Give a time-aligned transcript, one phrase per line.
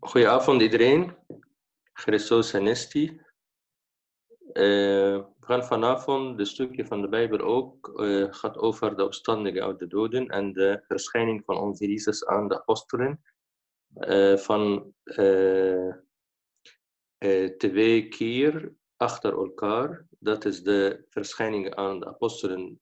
[0.00, 1.16] Goedenavond iedereen.
[1.92, 3.20] Christos Anesti.
[4.48, 9.62] Uh, we gaan vanavond, de stukje van de Bijbel ook, uh, gaat over de opstandingen
[9.62, 13.22] uit de doden en de verschijning van onze Jezus aan de apostelen.
[13.94, 14.94] Uh, van
[17.56, 20.06] twee keer achter elkaar.
[20.18, 22.80] Dat is de verschijning aan de apostelen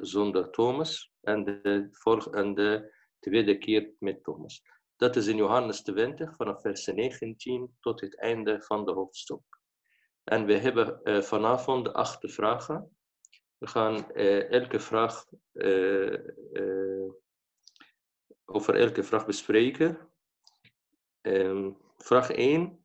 [0.00, 1.88] zonder Thomas en de,
[2.30, 4.62] en de tweede keer met Thomas.
[5.02, 9.60] Dat is in Johannes 20, vanaf vers 19 tot het einde van de hoofdstuk.
[10.24, 12.96] En we hebben uh, vanavond acht vragen.
[13.58, 17.10] We gaan uh, elke vraag, uh,
[18.44, 19.98] over elke vraag bespreken.
[21.20, 22.84] Um, vraag 1.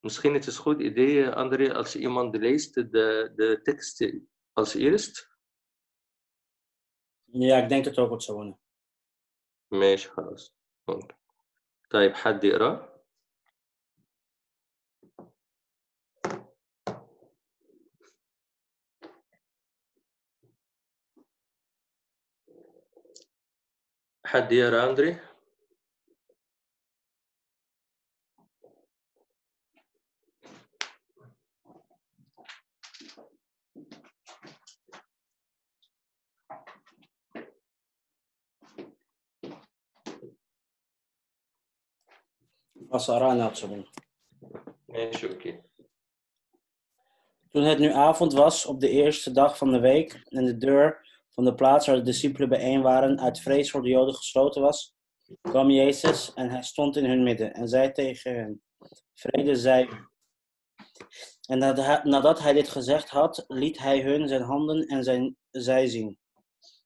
[0.00, 4.12] Misschien is het een goed idee, André, als iemand leest de, de tekst
[4.52, 5.30] als eerst.
[7.24, 8.58] Ja, ik denk dat het ook wat zo worden.
[9.72, 10.52] ماشي خلاص.
[10.88, 11.14] ممكن.
[11.90, 12.88] طيب حد يقرأ؟
[24.26, 25.16] حد يقرأ أندري؟
[44.86, 45.60] Nee, oké.
[47.48, 51.06] Toen het nu avond was, op de eerste dag van de week, en de deur
[51.28, 54.94] van de plaats waar de discipelen bijeen waren uit vrees voor de Joden gesloten was,
[55.40, 58.62] kwam Jezus en hij stond in hun midden en zei tegen hen,
[59.14, 59.88] vrede zij
[61.46, 61.58] En
[62.02, 66.18] nadat hij dit gezegd had, liet hij hun zijn handen en zijn zij zien.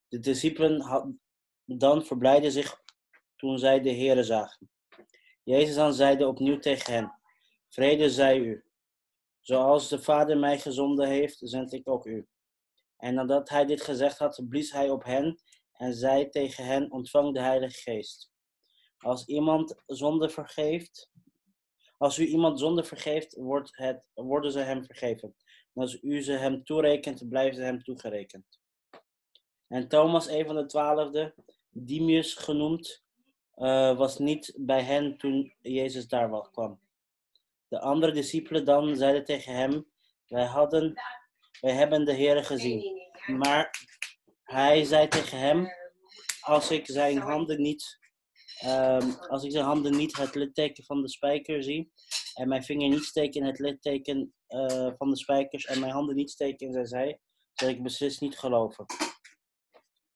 [0.08, 1.06] De discipelen had,
[1.64, 2.80] dan verblijden zich
[3.36, 4.70] toen zij de Heeren zagen.
[5.44, 7.12] Jezus dan zeide opnieuw tegen hen,
[7.68, 8.64] vrede zij u.
[9.40, 12.26] Zoals de Vader mij gezonden heeft, zend ik ook u.
[12.96, 15.42] En nadat hij dit gezegd had, blies hij op hen
[15.72, 18.30] en zei tegen hen, ontvang de Heilige Geest.
[18.98, 21.10] Als iemand zonde vergeeft,
[21.98, 25.34] als u iemand zonde vergeeft, wordt het, worden ze hem vergeven.
[25.74, 28.60] En als u ze hem toerekent, blijven ze hem toegerekend.
[29.66, 31.34] En Thomas, een van de twaalfde,
[31.70, 33.04] Dimius genoemd,
[33.56, 36.80] uh, was niet bij hen toen Jezus daar kwam.
[37.68, 39.86] De andere discipelen dan zeiden tegen hem:
[40.26, 40.94] Wij, hadden,
[41.60, 43.10] wij hebben de Heer gezien.
[43.26, 43.88] Maar
[44.44, 45.68] hij zei tegen hem:
[46.40, 47.98] Als ik zijn handen niet,
[48.64, 51.92] um, als ik zijn handen niet het litteken van de spijker zie,
[52.34, 56.16] en mijn vinger niet steken in het litteken uh, van de spijkers, en mijn handen
[56.16, 57.20] niet steken in zijn zij,
[57.52, 58.86] zal ik beslist niet geloven.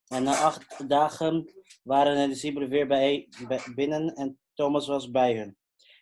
[0.07, 1.53] En na acht dagen
[1.87, 3.27] waren de discipelen weer bij,
[3.75, 5.57] binnen en Thomas was bij hen.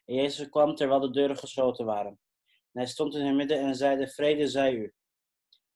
[0.05, 2.19] En Jezus kwam terwijl de deuren gesloten waren.
[2.71, 4.93] En hij stond in hun midden en zeide, vrede zij u.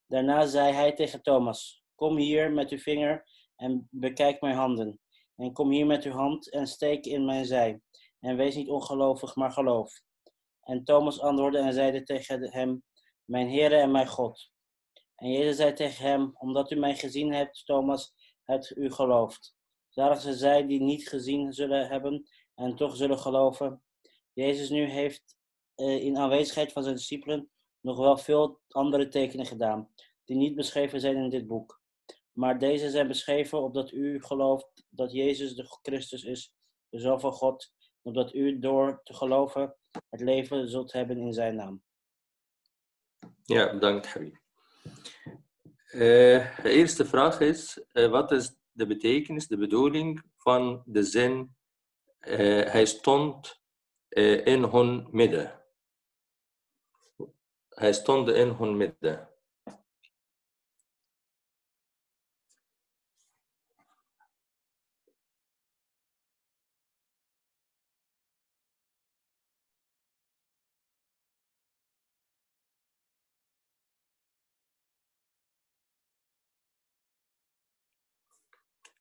[0.08, 3.24] Daarna zei hij tegen Thomas, kom hier met uw vinger
[3.56, 5.00] en bekijk mijn handen.
[5.36, 7.82] En kom hier met uw hand en steek in mijn zij.
[8.20, 10.02] En wees niet ongelovig, maar geloof.
[10.62, 12.84] En Thomas antwoordde en zeide tegen hem,
[13.26, 14.52] mijn Heere en mijn God.
[15.16, 19.58] En Jezus zei tegen hem, omdat u mij gezien hebt, Thomas, hebt u geloofd.
[19.90, 23.82] Zalig zijn zij die niet gezien zullen hebben en toch zullen geloven.
[24.34, 25.38] Jezus nu heeft
[25.76, 27.50] uh, in aanwezigheid van zijn discipelen
[27.82, 29.90] nog wel veel andere tekenen gedaan,
[30.26, 31.82] die niet beschreven zijn in dit boek.
[32.32, 36.54] Maar deze zijn beschreven opdat u gelooft dat Jezus de Christus is,
[36.90, 39.76] de Zoon van God, opdat u door te geloven
[40.10, 41.84] het leven zult hebben in zijn naam.
[43.44, 44.36] Ja, bedankt Habib.
[45.92, 51.56] Uh, de eerste vraag is, uh, wat is de betekenis, de bedoeling van de zin
[52.20, 53.62] uh, hij stond
[54.44, 55.64] in hun midden.
[57.70, 59.29] Hij stond in hun midden.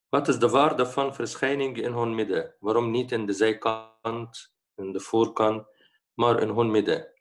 [0.08, 2.54] Wat is de waarde van verschijning in hun midden?
[2.58, 5.66] Waarom niet in de zijkant, in de voorkant,
[6.14, 7.12] maar in hun midden?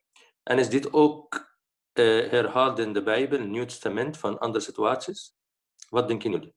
[0.43, 1.35] En is dit ook
[1.93, 5.35] uh, herhaald in de Bijbel, Nieuw Testament, van andere situaties?
[5.89, 6.56] Wat denken jullie?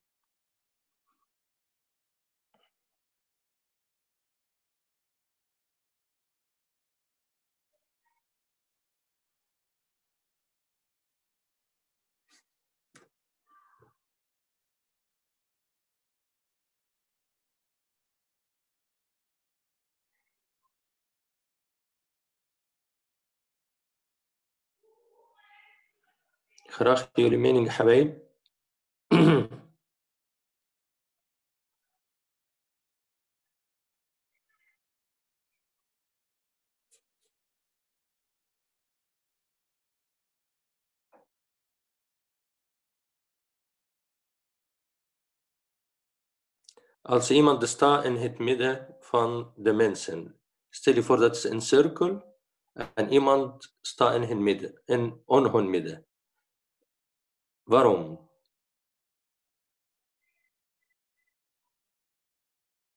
[26.81, 28.15] Graag jullie mening, Hawaii.
[47.03, 51.61] Als iemand staat in het midden van de mensen, stel je voor dat is een
[51.61, 52.39] cirkel
[52.95, 56.10] en iemand staat in, het midden, in on hun midden.
[57.71, 58.29] Waarom?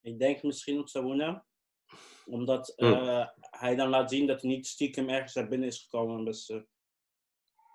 [0.02, 1.46] Ik denk misschien op Sabuna.
[2.26, 2.86] Omdat hm.
[2.86, 6.26] eh, hij dan laat zien dat hij niet stiekem ergens naar binnen is gekomen.
[6.26, 6.68] Dus ze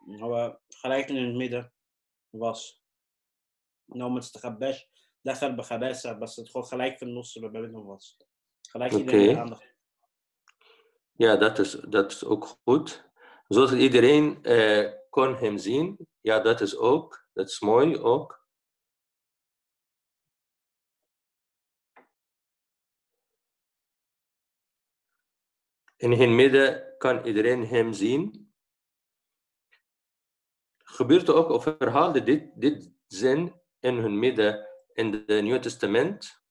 [0.05, 1.73] nou, eh, gelijk in het midden
[2.31, 2.83] was.
[3.85, 4.79] Nou, met de dat
[5.23, 5.81] daar gaat
[6.19, 8.17] dat ze het gewoon gelijk van losse bij was.
[8.61, 9.41] Gelijk iedereen okay.
[9.41, 9.75] aandacht.
[11.13, 13.11] Ja, dat is, dat is ook goed.
[13.49, 16.09] Zodat iedereen eh, kon hem zien.
[16.21, 17.29] Ja, dat is ook.
[17.33, 18.47] Dat is mooi ook.
[25.97, 28.53] In het midden kan iedereen hem zien.
[30.77, 36.43] Gebeurt ook of verhaalde dit, dit zin in hun midden in het Nieuwe Testament?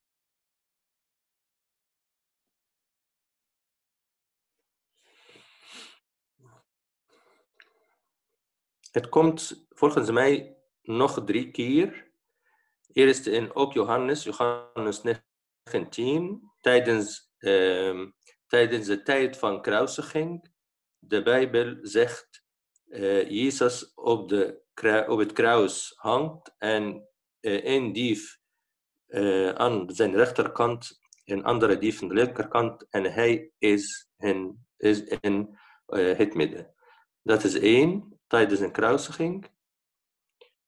[8.98, 12.12] Het komt volgens mij nog drie keer.
[12.94, 15.02] Eerst in ook Johannes, Johannes
[15.64, 18.10] 19, tijdens, ehm,
[18.48, 20.52] tijdens de tijd van kruisiging.
[21.00, 22.44] De Bijbel zegt,
[22.90, 27.08] eh Jezus op, de, op het kruis hangt en
[27.40, 28.40] eh, één dief
[29.08, 35.04] eh, aan zijn rechterkant, een andere dief aan de linkerkant en hij is in, is
[35.04, 36.74] in het midden.
[37.22, 39.56] Dat is één, tijdens een kruisiging.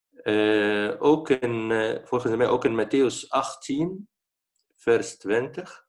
[0.09, 4.09] Eh, ook in, eh, volgens mij ook in Matthäus 18,
[4.75, 5.87] vers 20.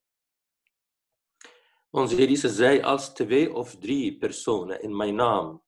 [1.90, 5.62] Onze Heer Jezus zei, als twee of drie personen in mijn naam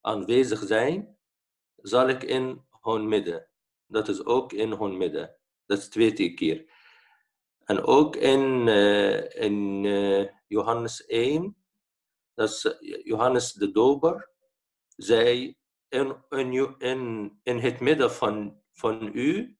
[0.00, 1.18] aanwezig zijn,
[1.76, 3.48] zal ik in hun midden.
[3.86, 5.36] Dat is ook in hun midden.
[5.66, 6.72] Dat is twee keer.
[7.64, 9.82] En ook in, eh, in
[10.46, 11.56] Johannes 1,
[12.34, 14.30] dat is Johannes de Doper,
[14.98, 15.56] zei,
[15.88, 19.58] in, in, in, in het midden van, van u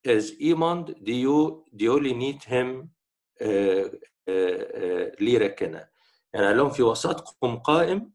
[0.00, 2.94] is iemand die, u, die jullie niet hem
[3.32, 3.84] eh,
[4.24, 5.90] eh, eh, leren kennen.
[6.32, 8.12] يعني قال لهم في وسطكم قائم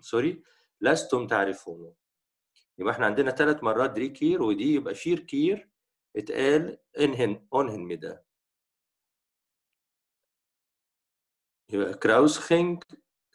[0.00, 0.42] سوري
[0.80, 1.94] لستم تعرفونه
[2.78, 5.70] يبقى إحنا عندنا ثلاث مرات دري كير ودي يبقى فير كير
[6.16, 8.16] اتقال انهن اونهن مدى
[11.68, 12.78] يبقى kruisiging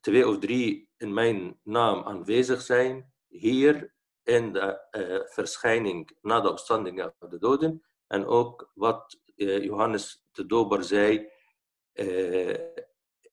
[0.02, 6.50] twee of drie in mijn naam aanwezig zijn hier in de eh, verschijning na de
[6.50, 11.30] opstanding uit de doden en ook wat eh, Johannes de Doper zei
[11.92, 12.60] eh,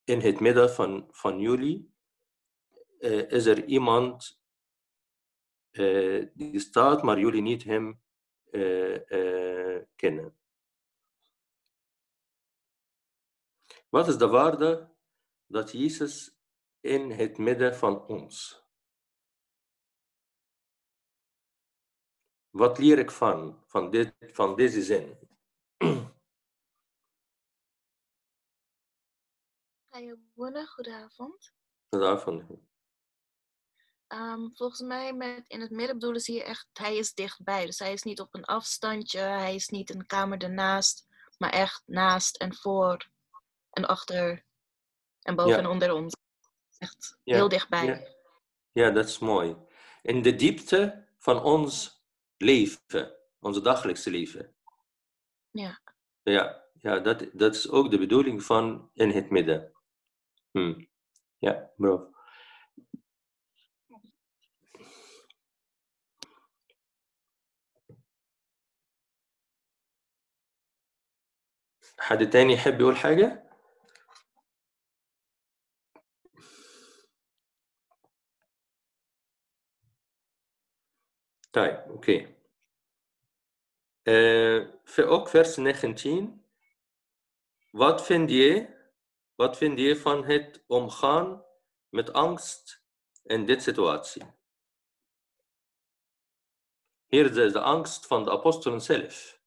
[0.03, 1.93] in het midden van, van jullie
[2.99, 4.43] eh, is er iemand
[6.33, 8.01] die staat, maar jullie niet hem
[9.95, 10.37] kennen.
[13.89, 14.89] Wat is de waarde
[15.45, 16.34] dat Jezus
[16.85, 18.63] in het midden van ons?
[22.49, 25.19] Wat leer ik van, van, dit, van deze zin?
[30.65, 31.53] Goedenavond.
[31.89, 32.67] Daarvan.
[34.07, 37.65] Ehm, volgens mij met in het midden bedoelen ze hier echt, hij is dichtbij.
[37.65, 41.83] Dus hij is niet op een afstandje, hij is niet een kamer ernaast, maar echt
[41.85, 43.09] naast en voor
[43.69, 44.45] en achter
[45.21, 45.57] en boven Ja.
[45.57, 46.13] en onder ons.
[46.78, 47.86] Echt Ja, heel dichtbij.
[47.86, 48.00] Ja,
[48.72, 49.56] ja dat is mooi.
[50.02, 52.02] In de diepte van ons
[52.36, 54.54] leven, ons dagelijkse leven.
[55.50, 55.80] Ja.
[56.22, 59.72] Ja, ja dat, dat is ook de bedoeling van in het midden.
[60.50, 60.84] Hm.
[61.38, 62.10] Ja, bro.
[72.00, 73.43] حد تاني يحب يقول حاجة؟
[81.54, 82.36] طيب اوكي
[84.08, 86.44] Eh, ver- ook vers 19
[87.70, 88.68] wat vind je
[89.34, 91.44] wat vind je van het omgaan
[91.88, 92.82] met angst
[93.22, 94.22] in dit situatie
[97.06, 99.40] hier is de angst van de apostelen zelf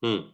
[0.00, 0.33] Hmm.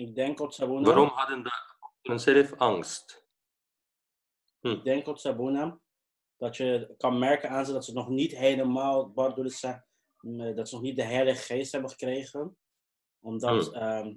[0.00, 0.80] Ik denk Otsabuna.
[0.86, 1.42] Waarom hadden
[2.02, 3.26] de zelf angst?
[4.60, 5.80] Ik denk Otsabuna.
[6.36, 9.66] Dat je kan merken aan ze dat ze nog niet helemaal, ze,
[10.20, 12.56] eh, dat ze nog niet de Heilige Geest hebben gekregen.
[13.20, 13.74] Omdat, Hmm.
[13.82, 14.14] ehm,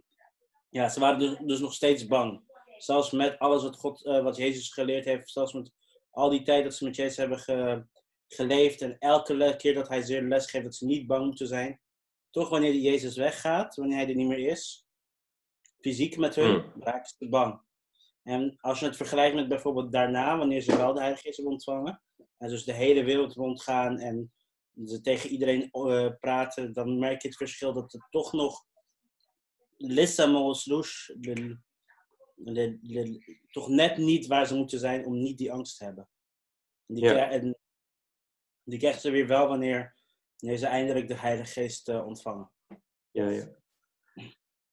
[0.69, 2.43] ja, ze waren dus, dus nog steeds bang.
[2.77, 5.71] Zelfs met alles wat, God, eh, wat Jezus geleerd heeft, zelfs met
[6.11, 7.85] al die tijd dat ze met Jezus hebben ge-
[8.27, 11.81] geleefd en elke keer dat hij ze les geeft, dat ze niet bang moeten zijn.
[12.29, 14.82] Toch wanneer die Jezus weggaat, wanneer hij er niet meer is,
[15.83, 16.81] fysiek met hun, Hmm.
[16.83, 17.61] raken ze bang.
[18.23, 21.53] En als je het vergelijkt met bijvoorbeeld daarna, wanneer ze wel de Heilige Geest hebben
[21.53, 22.01] ontvangen,
[22.37, 24.33] en dus de hele wereld rondgaan en
[24.85, 28.65] ze tegen iedereen eh, praten, dan merk je het verschil dat het toch nog
[32.35, 36.09] de- de- toch net niet waar ze moeten zijn om niet die angst te hebben.
[36.87, 37.29] En die, Ja.
[37.29, 37.57] en
[38.63, 39.95] die krijgen ze weer wel wanneer,
[40.37, 42.51] wanneer ze eindelijk de Heilige Geest eh, ontvangen.
[43.11, 43.61] Ja, ja.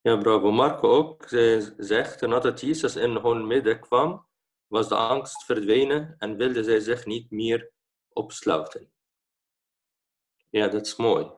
[0.03, 0.51] Ja, bravo.
[0.51, 4.27] Marco ook eh, zegt, nadat Jezus in hun midden kwam,
[4.67, 7.71] was de angst verdwenen en wilde zij zich niet meer
[8.09, 8.91] opsluiten.
[10.49, 11.31] Ja, dat is mooi.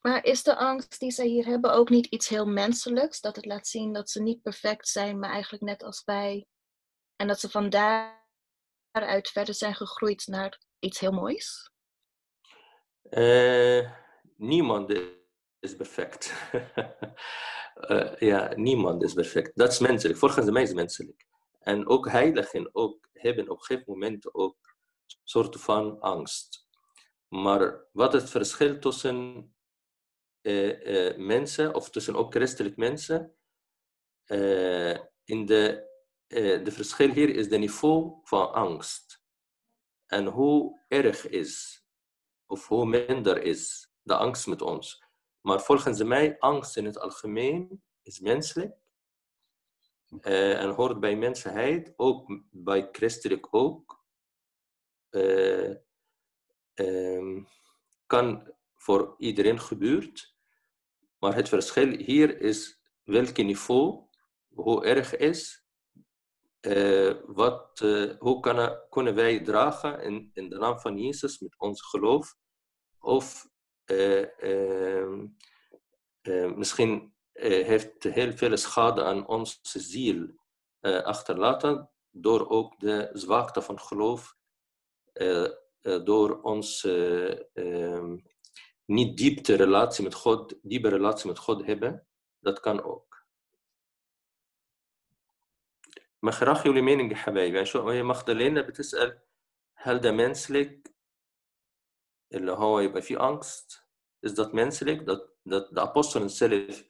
[0.00, 3.20] Maar is de angst die zij hier hebben ook niet iets heel menselijks?
[3.20, 6.46] Dat het laat zien dat ze niet perfect zijn, maar eigenlijk net als wij.
[7.16, 7.70] En dat ze van
[9.00, 11.70] daaruit verder zijn gegroeid naar iets heel moois?
[13.02, 13.90] Eh,
[14.36, 14.92] niemand
[15.60, 16.32] is perfect.
[17.76, 19.56] Eh, ja, niemand is perfect.
[19.56, 20.18] Dat is menselijk.
[20.18, 21.26] Volgens mij is menselijk.
[21.60, 24.56] En ook heiligen ook, hebben op een gegeven moment ook
[25.06, 26.68] een soort van angst.
[27.28, 29.54] Maar wat het verschil tussen
[30.40, 33.34] eh, mensen, of tussen ook christelijk mensen,
[35.24, 35.86] in de,
[36.28, 39.24] de verschil hier is de niveau van angst.
[40.06, 41.84] En hoe erg is,
[42.46, 45.04] of hoe minder is de angst met ons.
[45.40, 48.74] Maar volgens mij, angst in het algemeen is menselijk.
[50.20, 54.04] eh, en hoort bij mensheid, ook bij christelijk ook.
[55.08, 55.74] Eh,
[56.74, 57.42] ehm,
[58.06, 60.36] kan voor iedereen gebeurt.
[61.18, 64.08] Maar het verschil hier is welk niveau,
[64.54, 65.65] hoe erg is,
[66.66, 71.54] eh, wat, eh, hoe kan, kunnen wij dragen in, in de naam van Jezus met
[71.58, 72.36] ons geloof?
[72.98, 73.48] Of
[73.84, 75.26] eh, ehm,
[76.20, 80.26] eh, misschien heeft heel veel schade aan onze ziel
[80.80, 84.36] achterlaten door ook de zwakte van geloof,
[86.04, 88.16] door ons eh, ehm,
[88.84, 92.06] niet diepte relatie met God, diepe relatie met God hebben.
[92.40, 93.05] Dat kan ook.
[96.25, 99.19] ما خراخي ولي مين يا حبايبي يعني شو هي مخدلينا بتسأل
[99.75, 100.95] هل ده منسلك
[102.33, 103.81] اللي هو يبقى فيه angst
[104.27, 106.83] is dat menselijk dat, dat de apostelen zelf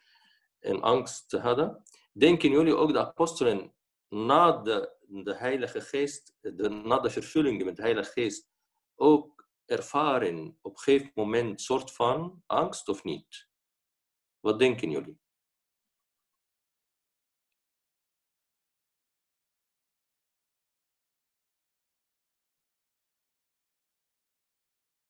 [0.60, 3.74] in angst hadden denken jullie ook de apostelen
[4.10, 8.50] na de, de heilige geest de, na de vervulling met de heilige geest
[8.96, 13.50] ook ervaren op een gegeven moment soort van angst of niet
[14.40, 15.20] wat denken jullie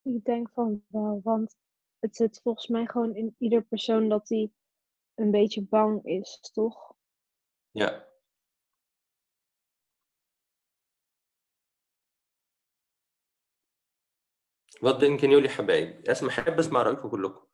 [0.05, 1.55] Ik denk van wel, want
[1.99, 4.51] het zit volgens mij gewoon in ieder persoon dat hij
[5.15, 6.95] een beetje bang is, toch?
[7.71, 8.07] ja
[14.79, 17.45] wat denken jullie حبايبي اسمع حب اسمع رأيكم كلكم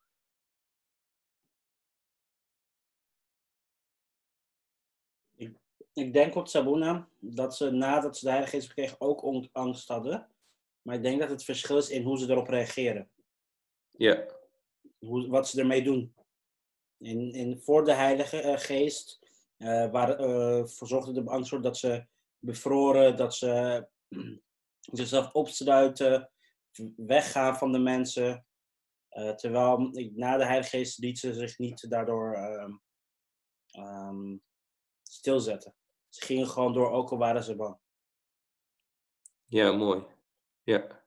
[5.93, 9.87] Ik denk op Sabuna dat ze nadat ze de Heilige Geest kregen ook on- angst
[9.87, 10.27] hadden.
[10.82, 13.10] Maar ik denk dat het verschil is in hoe ze erop reageren.
[13.90, 14.26] ja
[14.98, 16.14] Hoe, wat ze ermee doen.
[16.98, 19.20] In, in, voor de Heilige eh, Geest
[19.56, 22.06] eh waar, eh, verzorgde de angst voor dat ze
[22.38, 23.86] bevroren, dat ze
[24.98, 26.30] zichzelf opsluiten,
[26.96, 28.46] weggaan van de mensen.
[29.36, 29.78] Terwijl
[30.14, 32.72] na de Heilige Geest liet ze zich niet daardoor ehm,
[33.66, 34.36] ehm,
[35.02, 35.74] stilzetten.
[36.08, 37.78] Ze gingen gewoon door, ook al waren ze bang.
[39.44, 40.04] Ja, mooi.
[40.64, 41.02] Ja.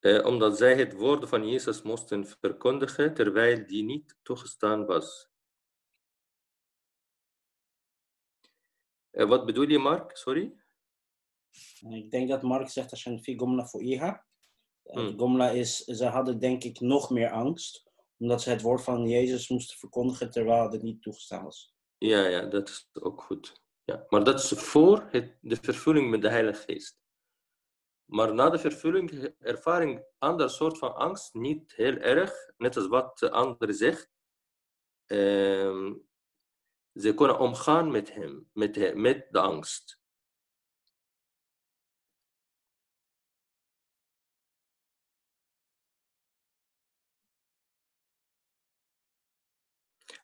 [0.00, 5.28] Eh, omdat zij het woord van Jezus moesten verkondigen, terwijl die niet toegestaan was.
[9.10, 10.16] Eh, wat bedoel je, Mark?
[10.16, 10.54] Sorry?
[11.80, 14.24] En ik denk dat Mark zegt als je een gomla voor Iha.
[14.82, 15.18] Hmm.
[15.18, 19.48] Gomla is, ze hadden denk ik nog meer angst, omdat ze het woord van Jezus
[19.48, 21.74] moesten verkondigen terwijl het niet toegestaan was.
[21.98, 23.62] Ja, ja, dat is ook goed.
[23.84, 26.98] Ja, maar dat is voor het, de vervulling met de Heilige Geest.
[28.04, 33.18] Maar na de vervulling ervaring ander soort van angst, niet heel erg, net als wat
[33.18, 34.10] de andere zegt.
[35.06, 35.94] Ehm,
[36.94, 40.00] ze kunnen omgaan met hem, met, met de angst.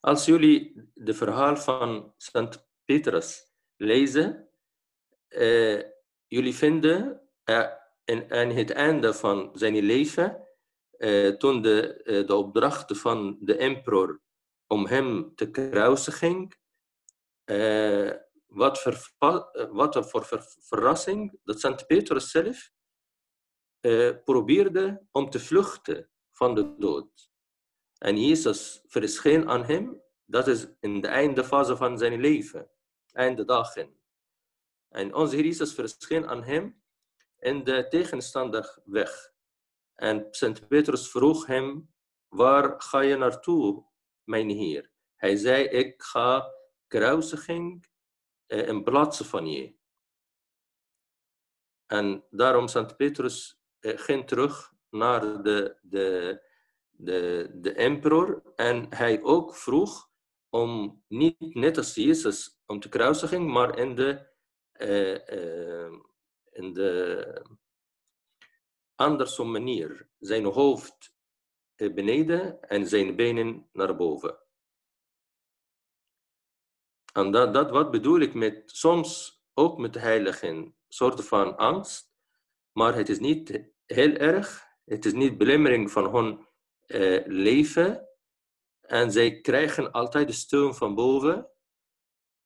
[0.00, 4.48] Als jullie de verhaal van Sint Petrus lezen,
[5.28, 5.82] eh,
[6.26, 7.70] jullie vinden eh,
[8.04, 10.48] in, aan het einde van zijn leven,
[10.90, 14.22] eh, toen de, de opdracht van de emperor
[14.66, 16.48] om hem te kruisigen,
[18.46, 18.82] wat,
[19.70, 22.70] wat een voor ver- verrassing dat Sint Petrus zelf
[24.24, 27.30] probeerde om te vluchten van de dood.
[27.98, 32.70] En Jezus verscheen aan hem, dat is in de eindfase van zijn leven,
[33.16, 33.96] einde dagen.
[34.88, 36.82] En onze Heer Jezus verscheen aan hem
[37.38, 39.34] in de tegenstandig weg.
[39.94, 41.94] En Sint Petrus vroeg hem,
[42.28, 43.84] waar ga je naartoe,
[44.24, 44.90] mijn Heer?
[45.16, 46.52] Hij zei, ik ga
[46.86, 47.86] kruisiging
[48.46, 49.74] eh, in plaats van je.
[51.86, 56.40] En daarom Sint Petrus eh, ging terug naar de, de,
[56.90, 60.10] de, de emperor en hij ook vroeg
[60.56, 64.26] om niet net als Jezus om te kruisigen, maar in de,
[64.72, 65.92] eh,
[66.50, 67.42] in de
[68.94, 70.08] andersom manier.
[70.18, 71.14] Zijn hoofd
[71.74, 74.38] eh, beneden en zijn benen naar boven.
[77.12, 82.12] En dat, dat wat bedoel ik met soms ook met heiligen, soorten van angst,
[82.72, 86.46] maar het is niet heel erg, het is niet belemmering van hun
[86.86, 88.05] eh, leven.
[88.86, 91.50] En zij krijgen altijd de steun van boven.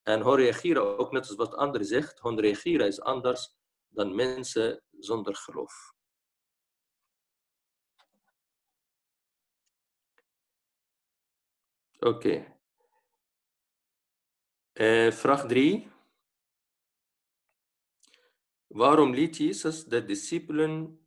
[0.03, 3.57] En hun reageren ook net als wat anderen zegt, hun reageren is anders
[3.88, 5.94] dan mensen zonder geloof.
[11.98, 12.59] Oké.
[14.72, 15.90] Eh, vraag 3.
[18.66, 21.07] Waarom liet Jezus de discipelen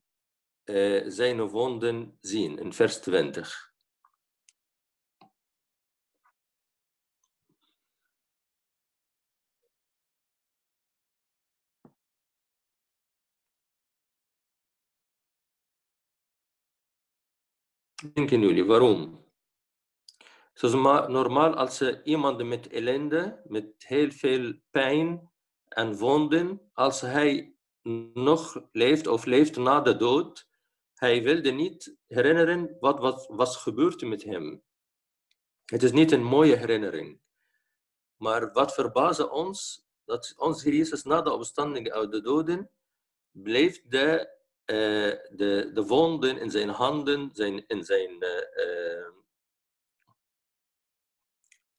[0.63, 2.57] eh, zijn wonden zien?
[2.59, 3.72] In vers 20.
[18.11, 19.25] Denken jullie, waarom?
[20.53, 25.31] Zoals ma- normaal als iemand met ellende, met heel veel pijn
[25.67, 27.55] en wonden, als hij
[28.13, 30.47] nog leeft of leeft na de dood,
[30.93, 34.63] hij wilde niet herinneren wat was, was gebeurd met hem.
[35.65, 37.19] Het is niet een mooie herinnering.
[38.15, 42.69] Maar wat verbaasde ons, dat ons Jezus na de opstanding uit de doden,
[43.31, 44.29] bleef de,
[44.65, 49.07] de, de wonden in zijn handen, zijn, in zijn eh,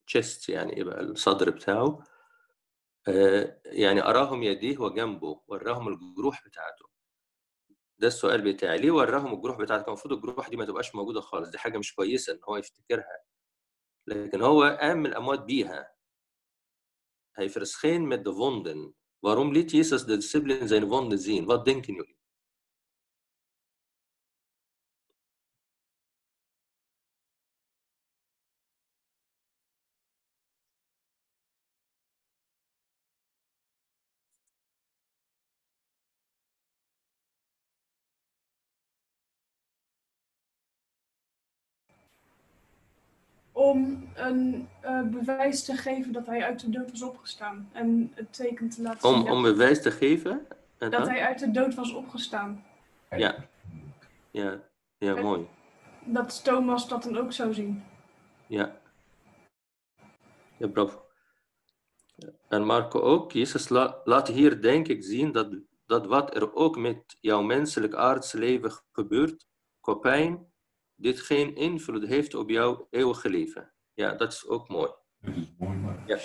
[0.04, 2.04] chest يعني يبقى الصدر بتاعه
[3.08, 6.88] آه، يعني أراهم يديه وجنبه وراهم الجروح بتاعته
[7.98, 11.48] ده السؤال بتاعي ليه وراهم الجروح بتاعته كان المفروض الجروح دي ما تبقاش موجودة خالص
[11.50, 13.18] دي حاجة مش كويسة إن هو يفتكرها
[14.06, 15.94] لكن هو قام من الأموات بيها
[17.36, 18.94] Hij verscheen met de wonden.
[19.20, 21.44] Waarom liet Jezus de discipelen zijn wonden zien?
[21.44, 22.16] Wat denken?
[43.64, 47.68] Om een eh, bewijs te geven dat hij uit de dood was opgestaan.
[47.72, 50.46] En het teken te laten zien Om, om bewijs te geven?
[50.79, 51.09] En dat dan?
[51.09, 52.64] hij uit de dood was opgestaan.
[53.11, 53.35] Ja.
[54.31, 54.61] Ja,
[54.98, 55.46] ja, mooi.
[56.05, 57.83] Dat Thomas dat dan ook zou zien.
[58.46, 58.77] Ja.
[60.57, 61.03] Ja, bravo.
[62.48, 63.33] En Marco ook.
[63.33, 67.94] Jezus la- laat hier denk ik zien dat, dat wat er ook met jouw menselijk
[67.94, 69.46] aardse leven gebeurt,
[69.81, 70.53] qua pijn,
[70.95, 73.73] dit geen invloed heeft op jouw eeuwige leven.
[73.93, 74.91] Ja, dat is ook mooi.
[75.21, 76.19] Dat is mooi, maar Ja.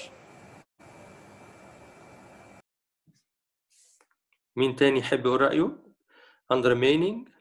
[4.57, 5.85] مين تاني يحب يقول رأيه؟
[6.47, 7.35] Andere mening?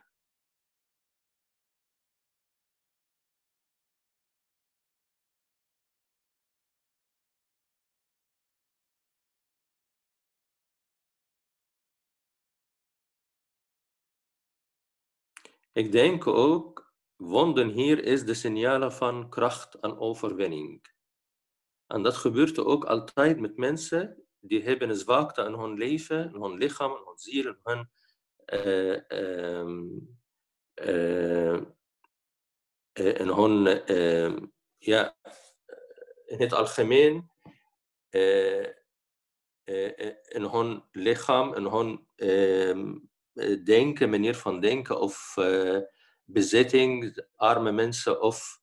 [15.74, 16.77] Ik denk ook,
[17.19, 20.83] wonden hier is de signalen van kracht en overwinning.
[21.87, 26.43] En dat gebeurt ook altijd met mensen die hebben een zwakte in hun leven, in
[26.43, 27.91] hun lichaam, in hun ziel, in hun
[28.45, 29.87] eh, ehm,
[30.75, 31.55] eh,
[32.93, 34.47] eh, in hun, ehm,
[34.79, 35.17] ja,
[36.27, 37.31] in het algemeen,
[40.25, 42.97] in hun lichaam, in hun ehm,
[43.33, 45.35] eh, denken, manier van denken of
[46.31, 48.61] bezitting, arme mensen of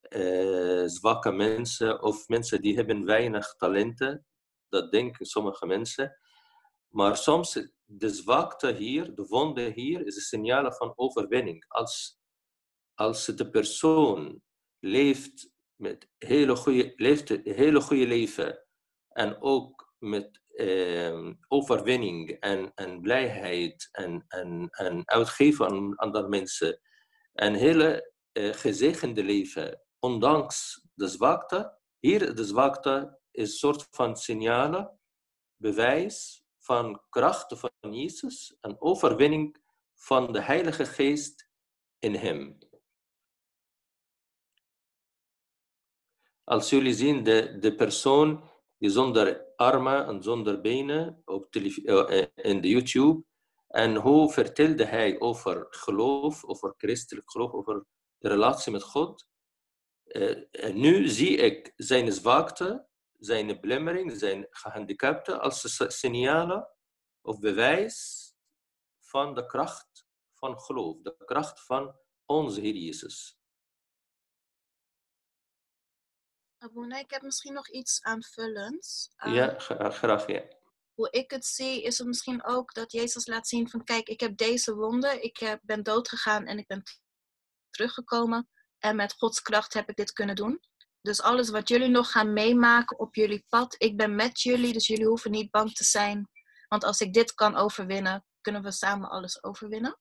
[0.00, 4.26] eh, zwakke mensen of mensen die hebben weinig talenten.
[4.68, 6.18] Dat denken sommige mensen.
[6.88, 11.64] Maar soms de zwakte hier, de wonde hier, is een signaal van overwinning.
[11.68, 12.18] Als,
[12.94, 14.42] als de persoon
[14.78, 18.66] leeft met hele goede, leeft een hele goede leven
[19.08, 26.80] en ook met eh, overwinning en, en blijheid en, en, en uitgeven aan andere mensen.
[27.34, 31.78] Een hele eh, gezegende leven, ondanks de zwakte.
[31.98, 34.98] Hier de zwakte is een soort van signalen,
[35.56, 39.56] bewijs van kracht van Jezus en overwinning
[39.94, 41.48] van de Heilige Geest
[41.98, 42.58] in hem.
[46.44, 52.26] Als jullie zien de, de persoon die zonder armen en zonder benen op televi- eh,
[52.34, 53.24] in de YouTube.
[53.74, 57.84] En hoe vertelde hij over geloof, over christelijk geloof, over
[58.18, 59.26] de relatie met God.
[60.04, 66.68] Eh, en nu zie ik zijn zwakte, zijn belemmering, zijn gehandicapten als signalen
[67.22, 68.22] of bewijs
[69.00, 73.38] van de kracht van geloof, de kracht van onze Heer Jezus.
[76.58, 79.12] Abuna, ik heb misschien nog iets aanvullends.
[79.16, 80.48] Ehm, Ja, gra- graag ja.
[80.94, 84.20] Hoe ik het zie, is het misschien ook dat Jezus laat zien van kijk, ik
[84.20, 86.82] heb deze wonden, ik heb, ben doodgegaan en ik ben
[87.70, 88.48] teruggekomen.
[88.78, 90.60] En met Gods kracht heb ik dit kunnen doen.
[91.00, 94.86] Dus alles wat jullie nog gaan meemaken op jullie pad, ik ben met jullie, dus
[94.86, 96.28] jullie hoeven niet bang te zijn.
[96.68, 99.98] Want als ik dit kan overwinnen, kunnen we samen alles overwinnen.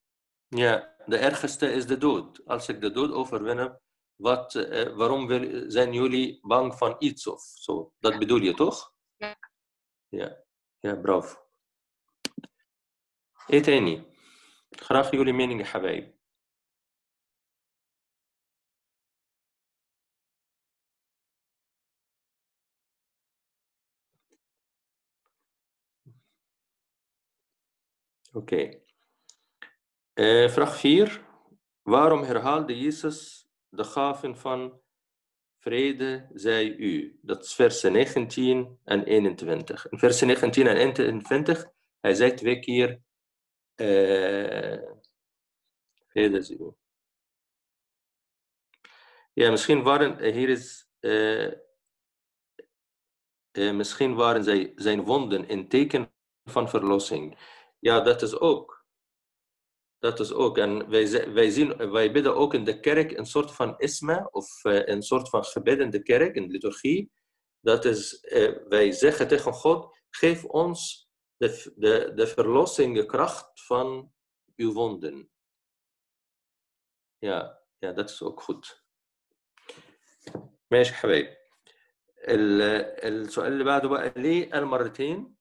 [0.48, 2.46] Ja, de ergste is de dood.
[2.46, 3.80] Als ik de dood overwin,
[4.16, 7.94] wat, eh, waarom wil- zijn jullie bang van iets of zo?
[8.00, 8.18] Dat Ja.
[8.18, 8.94] bedoel je toch?
[9.16, 9.36] Ja.
[10.08, 10.44] Ja,
[10.83, 11.37] ja bravo.
[13.53, 14.03] إيه تاني؟
[14.77, 16.19] graag jullie mening يا حبايب.
[28.33, 28.83] Oké.
[30.15, 31.27] Eh, vraag 4.
[31.83, 34.81] Waarom herhaalde Jezus de gaven van
[35.64, 37.20] vrede zij u?
[37.22, 39.90] Dat is versen 19 en 21.
[39.90, 41.66] In versen 19 en 21,
[42.00, 43.02] hij zei twee keer
[43.76, 44.90] eh,
[46.08, 46.74] vrede zij u.
[49.34, 51.52] Ja, misschien waren, eh, hier is, eh,
[53.52, 57.38] misschien waren zij, zijn wonden een teken van verlossing.
[57.80, 58.83] Ja, dat is ook.
[60.03, 60.59] Dat is ook.
[60.59, 64.29] En wij, ze- wij, zien, wij bidden ook in de kerk een soort van isma,
[64.33, 67.11] of eh, een soort van gebed in de kerk, in de liturgie.
[67.61, 73.51] Dat is, eh, wij zeggen tegen God, geef ons de, de, de verlossing, de kracht
[73.67, 74.13] van
[74.57, 75.31] uw wonden.
[77.19, 78.83] Ja, ja, dat is ook goed.
[80.71, 81.37] ماشي حبايبي
[82.29, 82.63] ال-
[83.05, 85.37] السؤال اللي بعده بقى ليه قال مرتين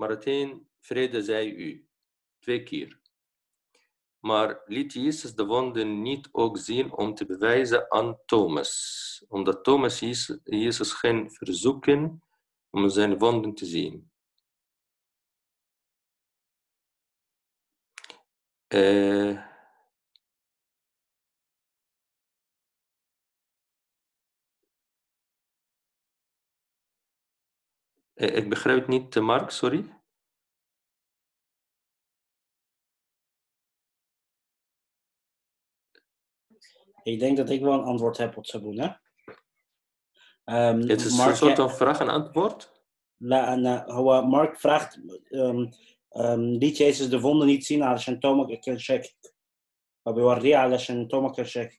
[0.00, 1.88] مرتين vrede zij u
[2.40, 3.00] twee keer
[4.23, 9.99] maar liet Jezus de wonden niet ook zien om te bewijzen aan Thomas omdat Thomas
[10.43, 12.23] Jezus, ging verzoeken
[12.69, 14.11] om zijn wonden te zien
[18.73, 19.29] Eh,
[28.13, 30.02] eh, ik begrijp niet, eh, Mark, sorry.
[37.02, 39.00] Ik denk dat ik wel een antwoord heb op Sabuna.
[40.44, 42.76] Um, Het is een Mark, soort van vraag en antwoord.
[43.20, 44.98] لا أنا هو مارك vraagt
[45.30, 45.68] um,
[46.16, 49.16] um, liet Jezus de wonden niet zien علشان توما كان شاكك
[50.04, 51.78] فبيوريه علشان توما كان شاكك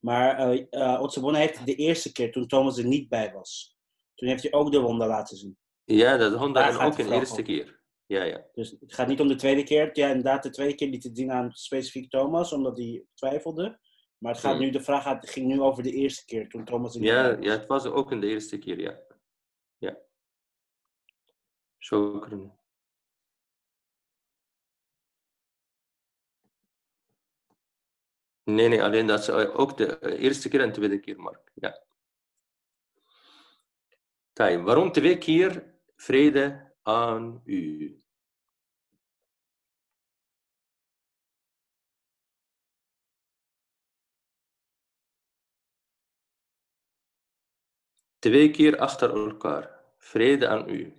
[0.00, 3.76] maar uh, uh, Otsabona heeft het de eerste keer toen Thomas er niet bij was
[4.14, 6.96] toen heeft hij ook de wonden laten zien Ja, dat honden Daar en gaat ook
[6.96, 7.44] de een vraag eerste om.
[7.44, 7.80] keer.
[8.06, 8.44] Ja, ja.
[8.52, 11.16] dus het gaat niet om de tweede keer ja inderdaad de tweede keer liet het
[11.16, 13.78] zien aan specifiek Thomas omdat hij twijfelde
[14.19, 16.95] Maar het gaat nu, de vraag gaat, ging nu over de eerste keer toen Thomas
[16.95, 18.99] in ja, ja, het was ook in de eerste keer, ja.
[19.77, 19.97] Ja.
[21.77, 22.25] Zo.
[28.43, 31.51] Nee, nee, alleen dat is ook de eerste keer en de tweede keer, Mark.
[31.53, 31.83] Ja.
[34.33, 38.03] Tij, waarom twee keer vrede aan u?
[48.19, 49.79] Twee keer achter elkaar.
[49.97, 50.98] Vrede aan u.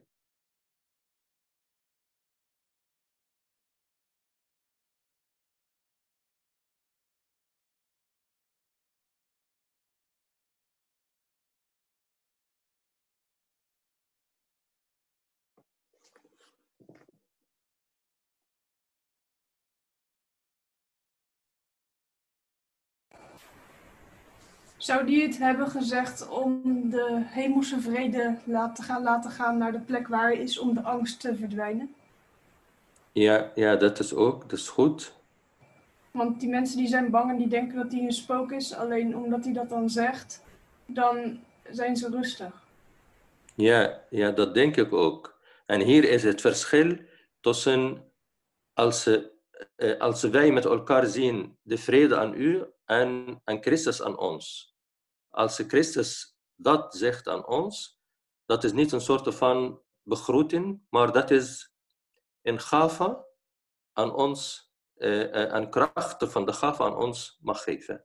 [24.80, 29.80] Zou die het hebben gezegd om de hemelse vrede laten gaan, laten gaan naar de
[29.80, 31.94] plek waar hij is om de angst te verdwijnen?
[33.12, 35.12] Ja, ja, dat is ook, dat is goed.
[36.10, 39.16] Want die mensen die zijn bang en die denken dat hij een spook is, alleen
[39.16, 40.42] omdat hij dat dan zegt,
[40.86, 41.40] dan
[41.70, 42.62] zijn ze rustig.
[43.54, 45.38] Ja, ja, dat denk ik ook.
[45.66, 46.96] En hier is het verschil
[47.40, 48.04] tussen
[48.74, 49.30] als, ze-
[49.76, 54.69] eh, als wij met elkaar zien de vrede aan u en, en Christus aan ons.
[55.30, 58.00] Als Christus dat zegt aan ons,
[58.44, 61.74] dat is niet een soort van begroeting, maar dat is
[62.42, 63.26] een gave
[63.92, 68.04] aan ons, eh, eh, een kracht van de gave aan ons mag geven.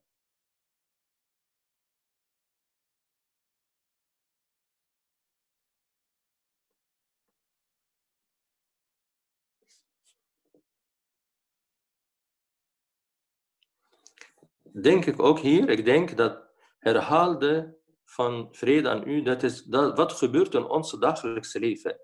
[14.82, 16.45] denk ik ook hier, ik denk dat
[16.86, 22.00] herhaalde van vrede aan u, dat is dat, wat gebeurt in ons dagelijkse leven.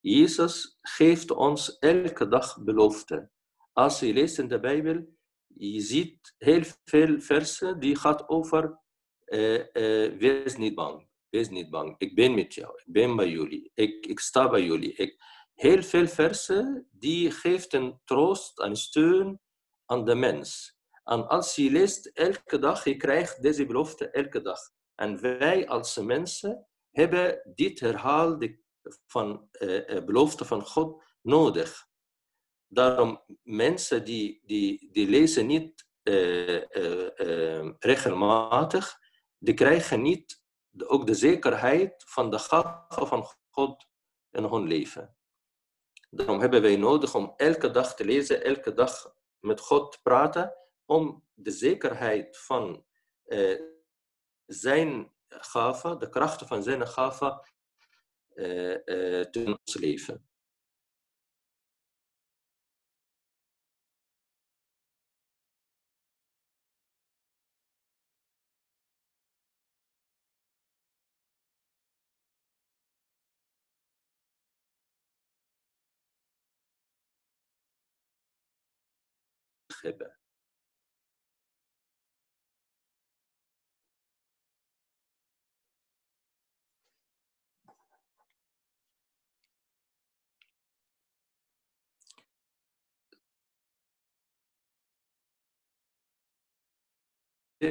[0.00, 3.30] Jezus geeft ons elke dag belofte.
[3.72, 5.06] Als je leest in de Bijbel,
[5.46, 8.80] je ziet heel veel versen die gaat over
[9.24, 11.94] eh, eh, wees niet bang, wees niet bang.
[11.98, 15.16] Ik ben met jou, ik ben bij jullie, ik, ik sta bij jullie.
[15.54, 19.40] Heel veel versen die geeft een troost en steun
[19.86, 20.75] aan de mens.
[21.06, 24.60] En als je leest elke dag, je krijgt deze belofte elke dag.
[24.94, 28.60] En wij als mensen hebben dit herhaalde
[29.06, 31.88] van eh, belofte van God nodig.
[32.66, 36.62] Daarom mensen die, die, die lezen niet eh,
[37.78, 38.98] regelmatig,
[39.38, 40.42] die krijgen niet
[40.86, 43.86] ook de zekerheid van de gave van God
[44.30, 45.16] in hun leven.
[46.10, 50.65] Daarom hebben wij nodig om elke dag te lezen, elke dag met God te praten,
[50.86, 52.84] om de zekerheid van
[53.24, 53.60] eh,
[54.46, 57.46] zijn gave, de krachten van zijn gave,
[58.34, 60.24] eh, eh, te ons.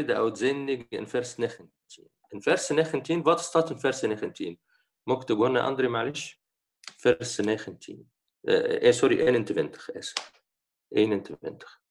[0.03, 1.71] de uitzending in vers 19.
[2.27, 4.59] In vers 19, wat staat in vers 19?
[5.03, 6.35] Mocht ik wonen andere malish?
[6.97, 8.11] Vers 19.
[8.41, 10.13] Uh, eh, eh, sorry, 21 is.
[10.87, 11.81] 21.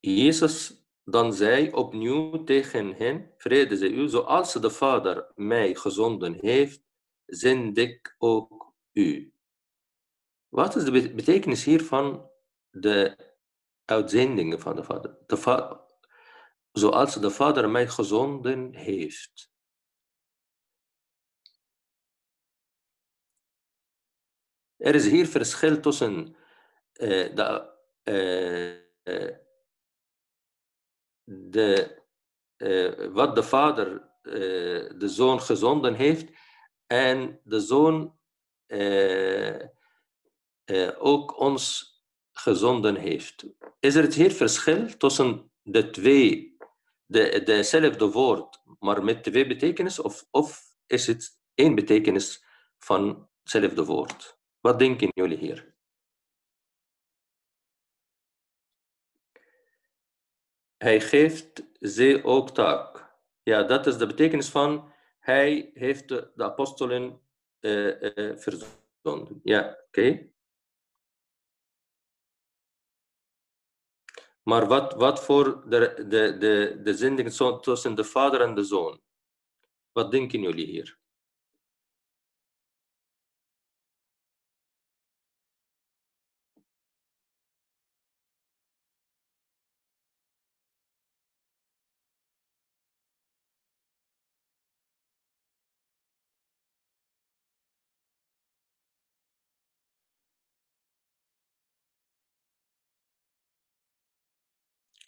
[0.00, 6.82] Jezus dan zei opnieuw tegen hen, vrede zij u, zoals de Vader mij gezonden heeft,
[7.26, 9.32] zend ik ook u.
[10.48, 12.30] Wat is de betekenis hier van
[12.70, 13.16] de
[13.92, 15.18] uitzendingen van de Vader?
[15.26, 15.86] De va-
[16.72, 19.50] zoals de Vader mij gezonden heeft.
[24.76, 26.36] Er is hier verschil tussen
[26.92, 29.36] eh, de, eh, eh,
[31.24, 32.00] de,
[33.12, 36.30] wat de Vader de Zoon gezonden heeft
[36.86, 38.18] en de Zoon
[40.98, 41.91] ook ons
[42.32, 43.46] gezonden heeft.
[43.80, 46.56] Is er hier verschil tussen de twee,
[47.06, 52.44] de, dezelfde woord, maar met twee betekenis, of, of is het één betekenis
[52.78, 54.38] van hetzelfde woord?
[54.60, 55.74] Wat denken jullie hier?
[60.76, 63.10] Hij geeft ze ook taak.
[63.42, 64.92] Ja, dat is de betekenis van
[65.22, 67.20] hij heeft de, de apostelen
[67.60, 69.40] eh, eh, verzonden.
[69.42, 70.31] Ja, oké.
[74.42, 79.00] Maar wat, wat voor de, de, de, de zending tussen de vader en de zoon?
[79.92, 81.00] Wat denken jullie hier?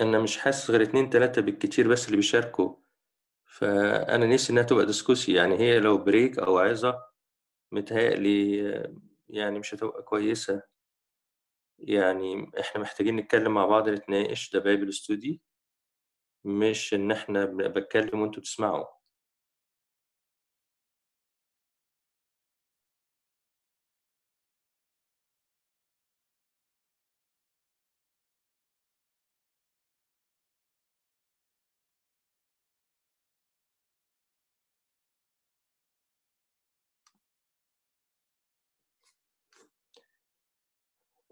[0.01, 2.77] أنا مش حاسس غير اتنين تلاتة بالكتير بس اللي بيشاركوا.
[3.47, 7.05] فأنا نفسي إنها تبقى ديسكوسي يعني هي لو بريك أو عظة
[7.73, 8.57] متهيألي
[9.29, 10.63] يعني مش هتبقى كويسة.
[11.79, 15.43] يعني إحنا محتاجين نتكلم مع بعض نتناقش ده بايبل ستودي
[16.45, 18.87] مش إن إحنا بتكلم وأنتوا تسمعوا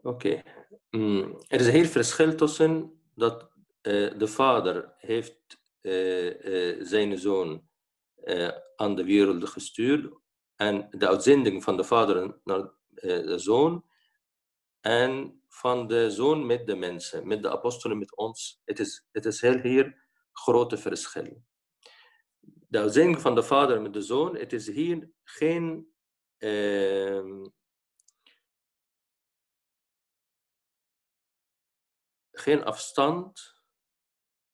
[0.03, 0.43] Oké.
[0.91, 7.71] Mm, er is heel verschil tussen dat eh, de vader heeft eh, eh, zijn zoon
[8.77, 10.15] aan de wereld gestuurd
[10.57, 13.85] en de uitzending van de vader naar de zoon
[14.81, 18.61] en van de zoon met de mensen, met de apostelen, met ons.
[18.65, 21.43] Het is, het is heel hier grote verschil.
[22.41, 25.93] De uitzending van de vader met de zoon, het is hier geen
[32.43, 33.55] geen afstand.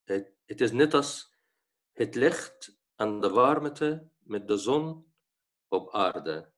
[0.03, 1.37] Het, is net als
[1.91, 5.13] het licht en de warmte met de zon
[5.67, 6.53] op aarde.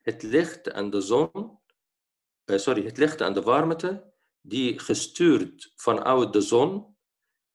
[0.00, 1.58] Het licht en de zon,
[2.44, 6.96] eh, sorry, het licht en de warmte, die gestuurd vanuit de zon,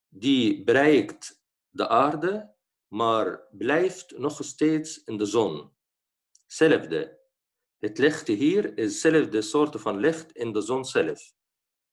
[0.08, 2.56] die bereikt de aarde,
[2.88, 5.74] maar blijft nog steeds in de zon.
[6.42, 7.20] Hetzelfde.
[7.78, 11.38] Het licht hier is hetzelfde soort van licht in de zon zelf.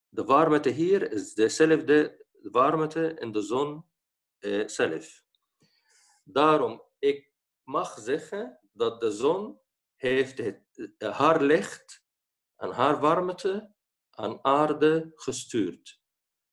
[0.09, 3.85] De warmte hier is dezelfde warmte in de zon
[4.39, 5.23] eh, zelf.
[6.23, 7.31] Daarom, ik
[7.63, 9.59] mag zeggen dat de zon
[9.95, 12.03] heeft het, eh, haar licht
[12.55, 13.73] en haar warmte
[14.09, 16.01] aan aarde gestuurd.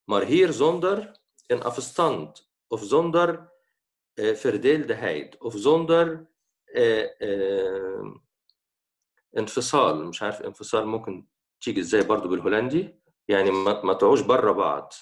[0.05, 3.53] Maar hier zonder een afstand of zonder
[4.14, 6.31] eh, verdeeldheid of zonder
[6.64, 8.14] eh, eh,
[9.37, 11.27] انفصال مش عارف انفصال ممكن
[11.61, 14.93] تيجي ازاي برضه بالهولندي يعني ما ما طلعوش بره بعض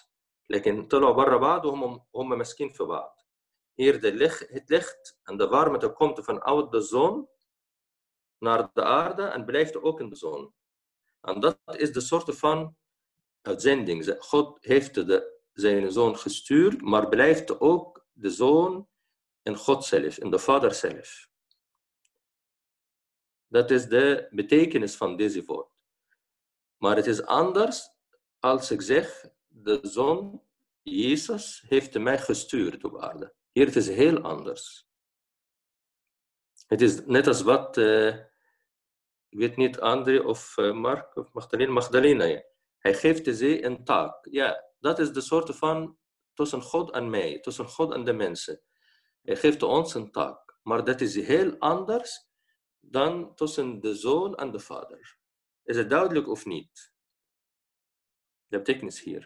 [0.50, 3.16] لكن طلعوا بره بعض وهم هم ماسكين في بعض
[3.82, 7.28] hier de licht, het licht en de warmte komt vanuit de zon
[8.38, 10.54] naar de aarde en blijft ook in de zon.
[11.20, 12.76] En dat is de soort van
[13.42, 14.04] uitzending.
[14.04, 18.88] Ze- God heeft de, zijn zoon gestuurd, maar blijft ook de zoon
[19.42, 21.28] in God zelf, in de Vader zelf.
[23.46, 25.70] Dat is de betekenis van deze woord.
[26.76, 27.90] Maar het is anders
[28.41, 30.43] als ik zeg, de zoon
[30.81, 33.33] Jezus heeft mij gestuurd op aarde.
[33.51, 34.89] Hier het is heel anders.
[36.67, 38.07] Het is net als wat, eh,
[39.29, 42.43] ik weet niet, André of eh, Mark of Magdalena, Magdalena.
[42.77, 44.27] Hij geeft zee een taak.
[44.31, 45.97] Ja, dat is de soort van
[46.33, 48.61] tussen God en mij, tussen God en de mensen.
[49.21, 50.57] Hij geeft ons een taak.
[50.61, 52.29] Maar dat is heel anders
[52.79, 55.17] dan tussen de zoon en de vader.
[55.63, 56.93] Is het duidelijk of niet?
[58.51, 59.25] the thickness here.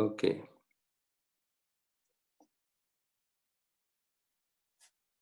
[0.00, 0.48] أوكي Okay.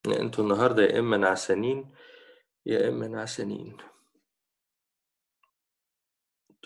[0.07, 1.95] يعني أنتوا النهارده يا إما نعسانين
[2.66, 3.78] يا اما نعسانين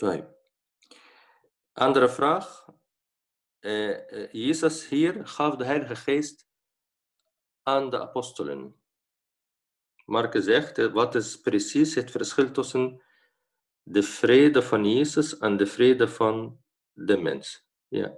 [0.01, 0.33] طيب
[1.75, 2.73] andere vraag
[3.63, 6.49] Eh, eh, Jezus hier gaf de Heilige Geest
[7.61, 8.81] aan de apostelen.
[10.05, 13.03] Mark zegt, eh, wat is precies het verschil tussen
[13.83, 17.67] de vrede van Jezus en de vrede van de mens?
[17.87, 18.17] Ja.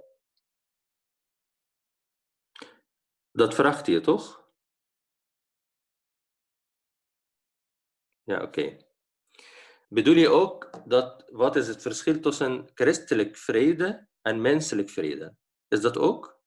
[3.30, 4.39] Dat vraagt hij toch?
[8.23, 8.77] Ja, oké.
[9.89, 15.35] Bedoel je ook dat wat is het verschil tussen christelijk vrede en menselijk vrede?
[15.67, 16.39] Is dat ook?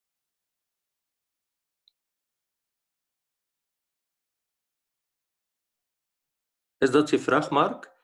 [6.79, 7.95] Is dat je vraag, Mark?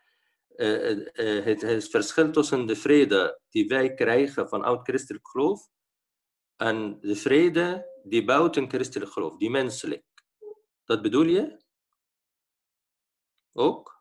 [0.61, 5.68] eh, eh, eh, het, het verschil tussen de vrede die wij krijgen van oud-christelijk geloof
[6.57, 10.05] en de vrede die buiten christelijk geloof, die menselijk.
[10.85, 11.60] Dat bedoel je?
[13.53, 14.01] Ook?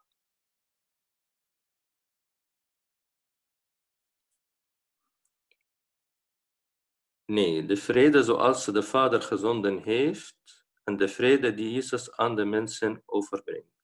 [7.25, 12.45] Nee, de vrede zoals de Vader gezonden heeft en de vrede die Jezus aan de
[12.45, 13.79] mensen overbrengt.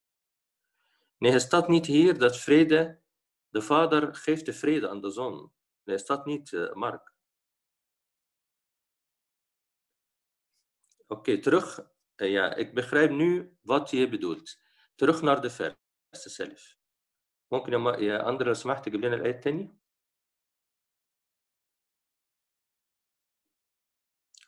[1.17, 3.01] Nee, het staat niet hier dat vrede,
[3.49, 5.53] de Vader geeft de vrede aan de Zoon.
[5.83, 7.13] Nee, het staat niet, uh, Mark.
[11.07, 11.79] Oké, terug.
[12.15, 14.64] Uh, ja, ik begrijp nu wat je bedoelt
[14.94, 15.74] Terug naar de vers
[16.10, 16.78] zelf.
[17.52, 19.80] ممكن يا أندرا لو سمحت تجيب لنا الآية الثانية؟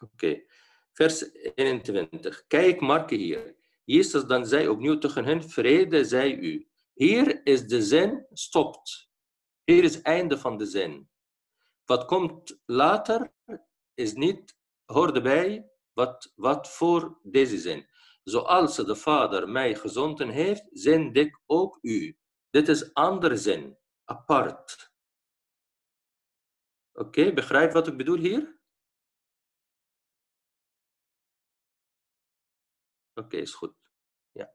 [0.03, 0.47] Oké,
[0.93, 1.23] vers
[1.57, 2.47] 21.
[2.47, 3.55] Kijk, Mark hier.
[3.85, 6.68] Jezus dan zei opnieuw tegen hen, vrede zij u.
[6.93, 9.11] Hier is de zin, stopt.
[9.64, 11.11] Hier is het einde van de zin.
[11.85, 13.33] Wat komt later
[13.95, 17.87] is niet, hoort erbij, wat, wat voor deze zin.
[18.27, 22.18] Zoals de Vader mij gezonden heeft, zend ik ook u.
[22.51, 24.93] Dit is andere zin, apart.
[26.93, 28.61] Oké, begrijp wat ik bedoel hier?
[33.14, 33.75] Oké, is goed.
[34.33, 34.55] Ja.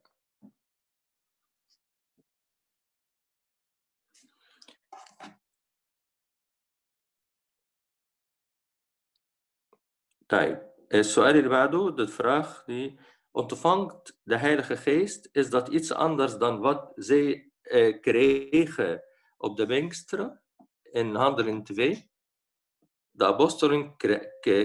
[10.28, 13.00] طيب السؤال اللي بعده de vraag die
[13.33, 19.03] ontvangt de Heilige Geest is dat iets anders dan wat zij uh, kregen
[19.37, 20.43] op de Pinksteren
[20.83, 22.11] in Handelingen 2
[23.11, 23.97] de apostelen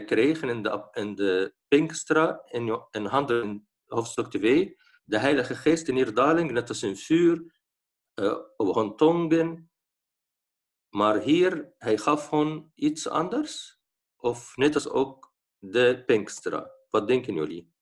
[0.05, 6.51] kregen in de, in de Pinksteren in, in hoofdstuk 2 de Heilige Geest in neerdaling,
[6.51, 7.53] net als een vuur
[8.15, 9.71] uh, op hun tongen.
[10.89, 13.79] Maar hier, hij gaf hun iets anders?
[14.15, 16.71] Of net als ook de Pinkstera?
[16.89, 17.73] Wat denken jullie?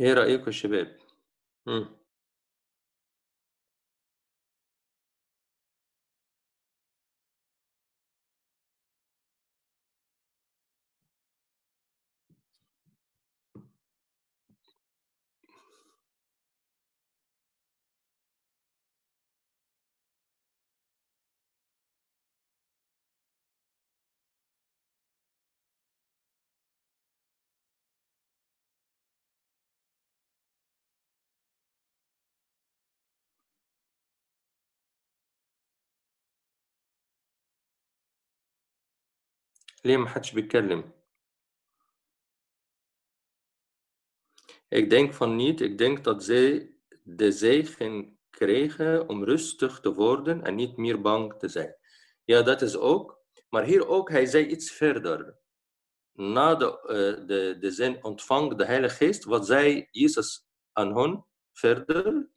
[0.00, 0.96] إيه رأيكم يا شباب؟
[1.66, 1.97] مم.
[39.85, 40.93] ليه ما حدش بيتكلم؟
[44.69, 45.61] Ik denk van niet.
[45.61, 51.33] Ik denk dat zij de zegen kregen om rustig te worden en niet meer bang
[51.39, 51.75] te zijn.
[52.23, 53.21] Ja, dat is ook.
[53.49, 55.37] Maar hier ook, hij zei iets verder.
[56.11, 61.25] Na de, uh, de, de zin ontvang de Heilige Geest, wat zei Jezus aan hen
[61.51, 62.29] verder?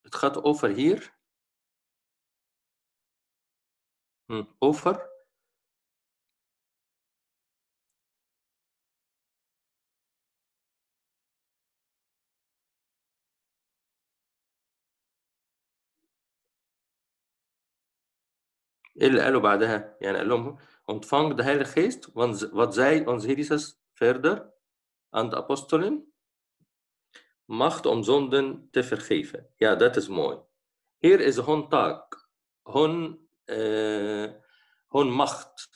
[0.00, 1.16] Het gaat over hier.
[4.60, 5.14] over?
[19.00, 20.56] ايه اللي قاله بعدها؟ يعني قال لهم
[20.92, 24.52] ontvang de Heilige Geest, want wat zei ons Heer Jezus verder
[25.10, 26.12] aan de apostelen?
[27.44, 29.50] Macht om zonden te vergeven.
[29.56, 30.38] Ja, dat is mooi.
[30.98, 32.28] Hier is hun taak,
[32.62, 33.27] hun, uh,
[34.87, 35.69] hun macht.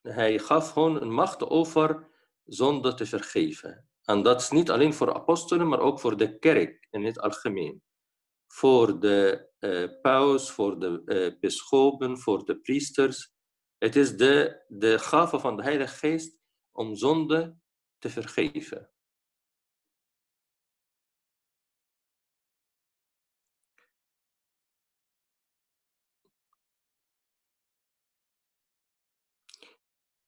[0.00, 2.10] Hij gaf hun een macht over
[2.44, 3.88] zonde te vergeven.
[4.04, 7.82] En dat is niet alleen voor apostelen, maar ook voor de kerk in het algemeen.
[8.46, 13.32] Voor de uh, paus, voor de uh, bisschoppen, voor de priesters.
[13.78, 16.38] Het is de, de gave van de Heilige Geest
[16.72, 17.56] om zonde
[17.98, 18.91] te vergeven.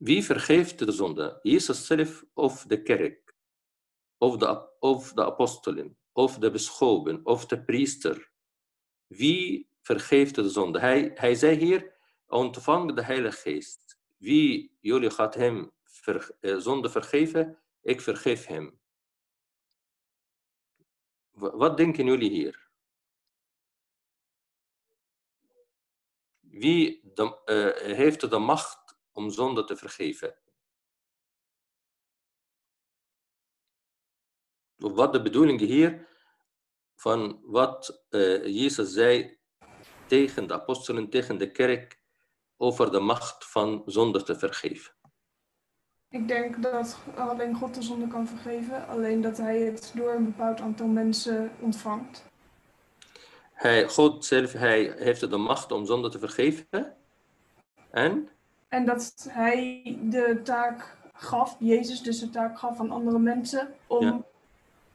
[0.05, 1.39] Wie vergeeft de zonde?
[1.43, 3.35] Jezus zelf of de kerk?
[4.19, 5.99] Of de, of de apostelen?
[6.13, 7.27] Of de bischopen?
[7.27, 8.31] Of de priester?
[9.07, 10.79] Wie vergeeft de zonde?
[10.79, 11.97] Hij, hij zei hier,
[12.27, 13.99] ontvang de Heilige Geest.
[14.17, 15.73] Wie jullie gaat hem
[16.41, 18.81] eh, zonde vergeven, ik vergeef hem.
[21.31, 22.69] Wa- Wat denken jullie hier?
[26.41, 27.13] Wie
[27.45, 28.84] eh, heeft de macht
[29.15, 30.35] om zonde te vergeven?
[34.77, 36.09] Wat de bedoeling hier
[36.95, 39.39] van wat eh, Jezus zei
[40.07, 42.03] tegen de apostelen, tegen de kerk,
[42.57, 44.93] over de macht van zonde te vergeven.
[46.09, 50.25] Ik denk dat alleen God de zonde kan vergeven, alleen dat hij het door een
[50.25, 52.25] bepaald aantal mensen ontvangt.
[53.53, 56.97] Hij, God zelf, hij heeft de macht om zonde te vergeven.
[57.91, 58.29] En?
[58.75, 64.05] En dat hij de taak gaf, Jezus dus de taak gaf aan andere mensen, om
[64.05, 64.21] Ja.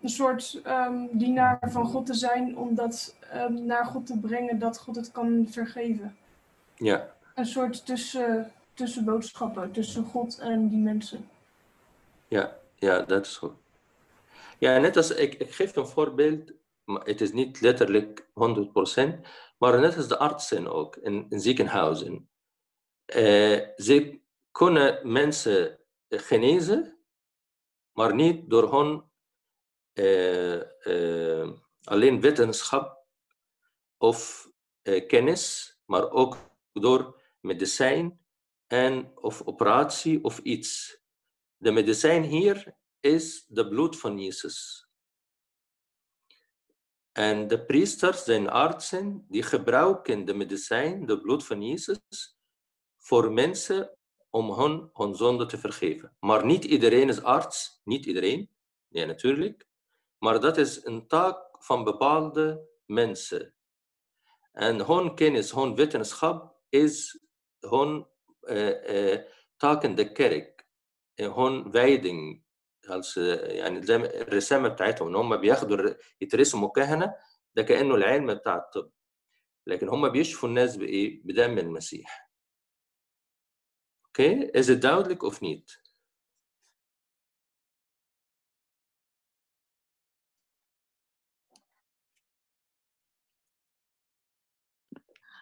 [0.02, 4.60] een soort ehm, dienaar van God te zijn, om dat ehm, naar God te brengen,
[4.60, 6.18] dat God het kan vergeven.
[6.76, 11.30] Ja, Een soort tussen, tussenboodschappen tussen God en die mensen.
[12.28, 13.54] ja, ja, dat is goed.
[14.58, 16.52] Ja, net als ik, ik geef een voorbeeld,
[16.84, 19.20] maar het is niet letterlijk 100%,
[19.58, 22.28] maar net als de artsen ook in, in ziekenhuizen.
[23.10, 25.80] Eh, ze kunnen mensen
[26.10, 27.00] genezen,
[27.92, 29.10] maar niet door hun
[29.94, 30.62] eh,
[31.42, 31.52] eh,
[31.84, 33.06] alleen wetenschap
[33.98, 34.50] of
[34.82, 36.38] eh, kennis, maar ook
[36.72, 38.20] door medicijn
[38.68, 41.02] en of operatie of iets.
[41.58, 44.88] De medicijn hier is de bloed van Jezus.
[47.12, 52.39] En de priesters zijn artsen die gebruiken de medicijn, de bloed van Jezus,
[52.99, 53.97] voor mensen
[54.31, 56.17] om hun, hun zonde te vergeven.
[56.21, 58.51] Maar niet iedereen is arts, niet iedereen,
[58.89, 59.67] nee natuurlijk.
[60.19, 63.55] Maar dat is een taak van bepaalde mensen.
[64.53, 67.25] En hun kennis, hun wetenschap is
[67.61, 68.07] hun
[68.41, 69.21] eh, eh,
[69.57, 70.53] taak in de kerk.
[71.21, 72.41] هون وايدنج
[72.89, 77.15] als يعني زي ما- الرسامه بتاعتهم ان هم بياخدوا الر- يترسموا كهنه
[77.55, 78.91] ده كانه العلم بتاع الطب
[79.67, 82.28] لكن هم بيشفوا الناس بايه؟ بدم المسيح.
[84.20, 85.82] Is het duidelijk of niet?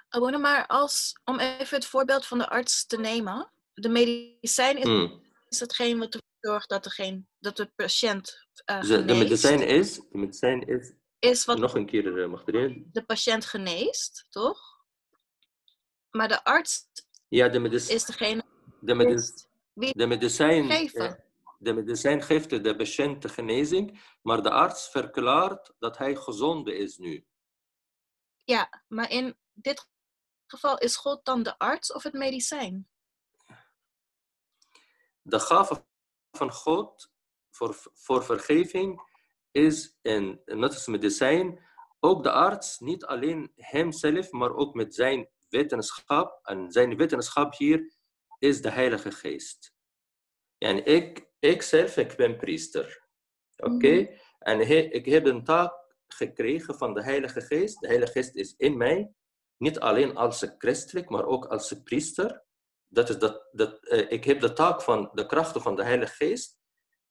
[0.09, 4.85] Abonne, maar als, om even het voorbeeld van de arts te nemen, de medicijn is,
[4.85, 5.21] mm.
[5.49, 8.47] is hetgeen wat ervoor zorgt dat, er geen, dat de patiënt.
[8.65, 9.95] Uh, de medicijn is.
[9.95, 10.93] De medicijn is.
[11.19, 14.59] is wat nog een keer, uh, De patiënt geneest, toch?
[16.09, 16.87] Maar de arts
[17.27, 18.43] ja, de medicijn, is degene
[18.79, 21.09] de, medic de medicijn, geven.
[21.09, 21.13] eh,
[21.57, 26.97] de medicijn geeft de patiënt de genezing, maar de arts verklaart dat hij gezond is
[26.97, 27.25] nu.
[28.43, 29.87] Ja, maar in dit
[30.45, 32.87] geval is God dan de arts of het medicijn?
[35.27, 35.85] de gave
[36.31, 37.11] van God
[37.49, 39.01] voor, voor vergeving
[39.51, 41.65] is een, net als medicijn,
[41.99, 46.39] ook de arts, niet alleen hemzelf, maar ook met zijn wetenschap.
[46.43, 47.96] En zijn wetenschap hier
[48.37, 49.75] is de Heilige Geest.
[50.57, 53.05] En ik, ik zelf, ik ben priester.
[53.55, 54.19] Oké?
[54.39, 55.73] En he- ik heb een taak
[56.07, 57.79] gekregen van de Heilige Geest.
[57.79, 59.11] De Heilige Geest is in mij.
[59.57, 62.43] Niet alleen als christelijk, maar ook als priester.
[62.87, 66.15] Dat is dat, dat, eh, ik heb de taak van de krachten van de Heilige
[66.15, 66.59] Geest.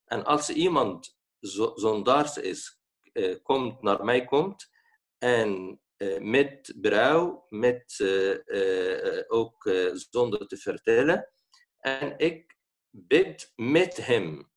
[0.05, 2.81] En als iemand zo, zondaars is,
[3.13, 4.71] eh, komt, naar mij komt
[5.19, 5.81] en
[6.21, 11.33] met berouw, met eh, eh, ook eh, zonde te vertellen.
[11.79, 12.57] En ik
[12.91, 14.51] bid met hem.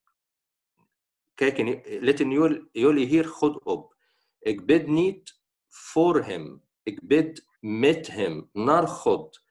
[1.33, 2.31] Kijk, en letten
[2.71, 3.95] jullie hier goed op.
[4.39, 6.63] Ik bid niet voor hem.
[6.83, 9.43] Ik bid met hem naar God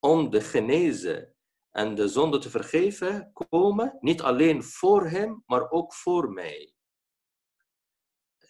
[0.00, 1.34] om de genezen
[1.70, 6.71] en de zonde te vergeven komen, niet alleen voor hem, maar ook voor mij.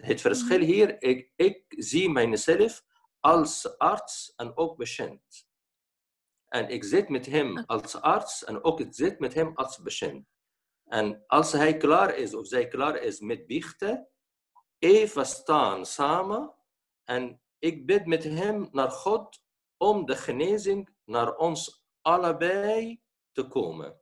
[0.02, 2.84] Het verschil hier, ik, ik zie mijzelf
[3.20, 5.46] als arts en ook patiënt.
[6.48, 10.26] En ik zit met hem als arts en ook ik zit met hem als patiënt.
[10.84, 14.08] En als hij klaar is of zij klaar is met biechten,
[14.78, 16.54] even staan samen
[17.04, 19.42] en ik bid met hem naar God
[19.76, 24.00] om de genezing naar ons allebei te komen.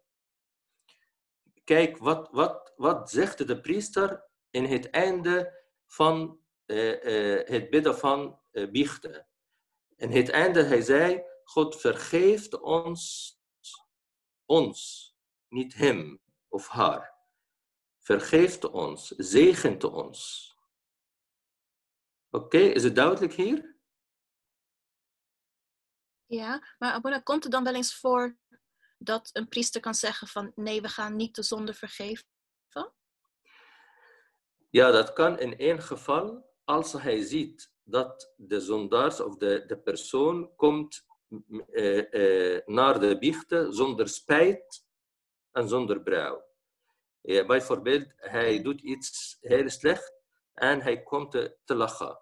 [1.65, 5.60] Kijk, wat, wat, wat zegt de priester in het einde
[5.93, 9.29] van eh, eh, het bidden van eh, biechten?
[9.97, 13.35] In het einde, hij zei, God vergeeft ons,
[14.45, 15.09] ons
[15.49, 17.19] niet hem of haar.
[17.99, 20.49] Vergeeft ons, zegent ons.
[22.31, 23.79] Oké, is het duidelijk hier?
[26.27, 28.39] Ja, maar Abuna, komt het dan wel eens voor
[28.99, 32.27] dat een priester kan zeggen van nee, we gaan niet de zonde vergeven?
[34.71, 39.79] Ja, dat kan in één geval als hij ziet dat de zondaars of de, de
[39.79, 41.07] persoon komt
[41.71, 44.87] eh, eh, naar de biechten zonder spijt
[45.53, 46.45] en zonder brouw.
[47.21, 50.15] Ja, bijvoorbeeld, hij doet iets heel slecht
[50.55, 52.21] en hij komt te, te lachen.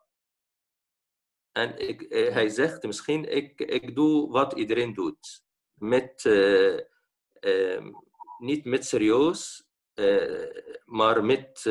[1.53, 5.45] En ik, eh, hij zegt misschien, ik, ik doe wat iedereen doet.
[5.75, 6.79] Met, eh,
[7.33, 7.93] ehm,
[8.39, 9.67] niet met serieus,
[10.85, 11.67] maar met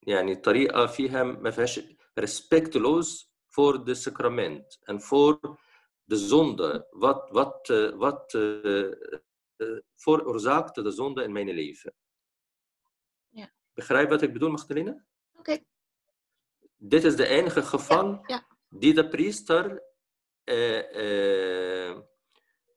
[0.00, 1.80] يعني طريقة فيها ما فيهاش
[2.20, 5.58] respectloos voor de sacrament en voor
[6.04, 6.86] de zonde.
[6.90, 8.30] Wat, wat, wat
[9.94, 11.94] veroorzaakte de zonde in mijn leven?
[13.28, 13.52] Ja.
[13.74, 15.04] Begrijp wat ik bedoel, Magdalena?
[15.38, 15.58] Oké.
[16.76, 18.46] Dit is de enige geval ja.
[18.68, 19.82] die de priester
[20.44, 22.00] uh, uh,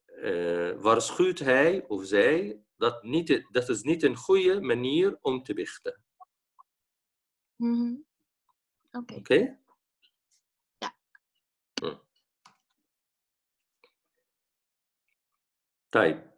[0.08, 5.54] uh, waarschuwt hij of zij dat, niet, dat is niet een goede manier om te
[5.54, 6.02] biechten.
[7.56, 8.08] Mm
[8.92, 8.98] Oké.
[8.98, 9.18] Okay.
[9.18, 9.58] Okay?
[10.78, 10.96] Ja.
[11.82, 11.98] Hm.
[15.90, 16.32] طيب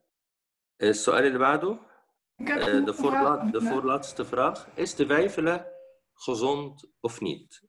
[0.81, 1.79] السؤال اللي بعده
[2.85, 4.69] de, voorla de voorlaatste vraag.
[4.75, 5.65] Is de wijfelen
[6.13, 7.63] gezond of niet?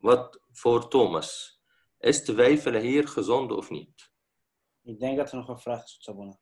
[0.00, 1.60] Wat voor Thomas.
[1.98, 4.10] Is de wijfelen hier gezond of niet?
[4.82, 6.38] Ik denk dat er nog een vraag is, Sabona.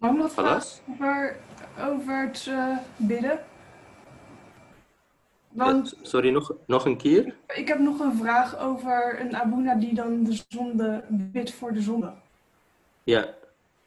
[0.00, 1.36] Mag ik nog vragen over,
[1.78, 3.40] over het uh, bidden?
[5.48, 7.36] Want, ja, sorry, nog, nog een keer?
[7.46, 11.80] Ik heb nog een vraag over een abuna die dan de zonde bidt voor de
[11.80, 12.12] zonde.
[13.02, 13.28] Ja.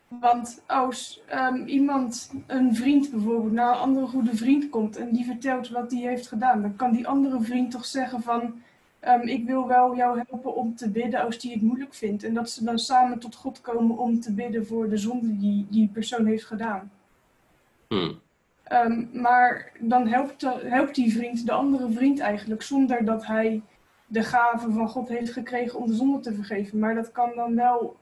[0.07, 5.25] Want als um, iemand, een vriend bijvoorbeeld, naar een andere goede vriend komt en die
[5.25, 8.61] vertelt wat hij heeft gedaan, dan kan die andere vriend toch zeggen van,
[9.07, 12.23] um, ik wil wel jou helpen om te bidden als die het moeilijk vindt.
[12.23, 15.67] En dat ze dan samen tot God komen om te bidden voor de zonde die
[15.69, 16.91] die persoon heeft gedaan.
[17.87, 18.21] Hmm.
[18.71, 23.61] Um, maar dan helpt, de, helpt die vriend de andere vriend eigenlijk zonder dat hij
[24.07, 26.79] de gave van God heeft gekregen om de zonde te vergeven.
[26.79, 27.95] Maar dat kan dan wel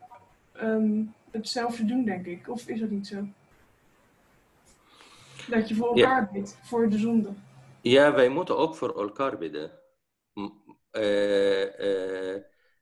[0.62, 2.50] um, hetzelfde doen, denk ik.
[2.50, 3.28] Of is dat niet zo?
[5.50, 6.30] Dat je voor elkaar ja.
[6.34, 7.30] bidt, voor de zonde.
[7.82, 9.72] Ja, wij moeten ook voor elkaar bidden.
[10.92, 12.36] Uh,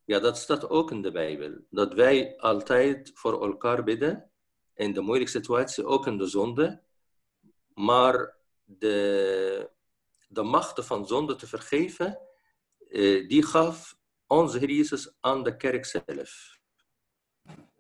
[0.05, 1.57] ja, dat staat ook in de Bijbel.
[1.69, 4.31] Dat wij altijd voor elkaar bidden.
[4.73, 6.81] In de moeilijke situatie, ook in de zonde.
[7.73, 9.69] Maar de,
[10.27, 12.19] de macht van zonde te vergeven,
[12.89, 13.97] uh, die gaf
[14.27, 16.57] onze Heer Jezus aan de kerk zelf.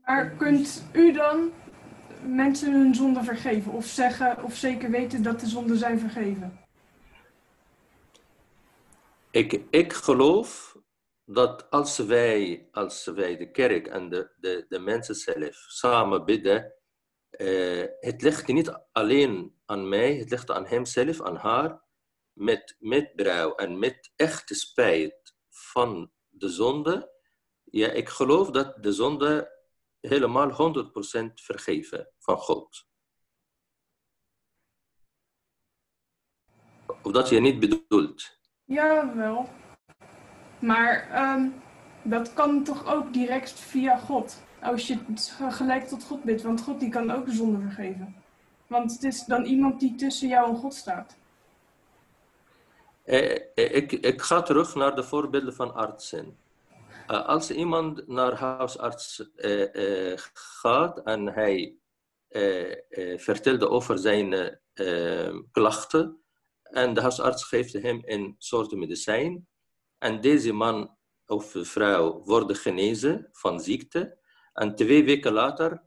[0.01, 1.51] Maar kunt u dan
[2.23, 3.71] mensen hun zonde vergeven?
[3.71, 6.68] Of zeggen, of zeker weten dat de zonden zijn vergeven?
[9.31, 10.77] Ik, ik geloof
[11.25, 16.73] dat als wij, als wij de kerk en de, de, de mensen zelf samen bidden,
[17.37, 21.83] uh, het ligt niet alleen aan mij, het ligt aan hemzelf, aan haar,
[22.33, 27.11] met, met brouw en met echte spijt van de zonde.
[27.63, 29.57] Ja, ik geloof dat de zonde
[29.99, 32.87] helemaal 100% vergeven van God.
[37.03, 38.38] Of dat je niet bedoelt.
[38.69, 39.49] Ja, wel.
[40.59, 41.61] Maar um,
[42.01, 44.41] dat kan toch ook direct via God.
[44.61, 44.97] Als je
[45.49, 48.15] gelijk tot God bidt, want God die kan ook de zonde vergeven.
[48.67, 51.17] Want het is dan iemand die tussen jou en God staat.
[53.03, 56.37] Eh, ik, ik ga terug naar de voorbeelden van artsen.
[57.07, 59.29] Uh, als iemand naar huisarts
[60.33, 61.73] gaat en hij
[63.17, 64.59] vertelde over zijn
[65.51, 66.18] klachten
[66.69, 69.47] en de huisarts geeft hem een soort medicijn.
[69.97, 74.17] En deze man of vrouw wordt genezen van ziekte.
[74.53, 75.83] En twee weken later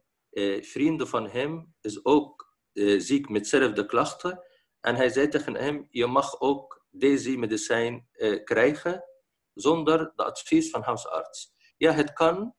[0.61, 2.57] vrienden van hem is ook
[2.97, 4.45] ziek met dezelfde klachten.
[4.80, 8.09] En hij zei tegen hem je mag ook deze medicijn
[8.45, 9.05] krijgen
[9.55, 11.55] zonder de advies van huisarts.
[11.76, 12.55] Ja, het kan,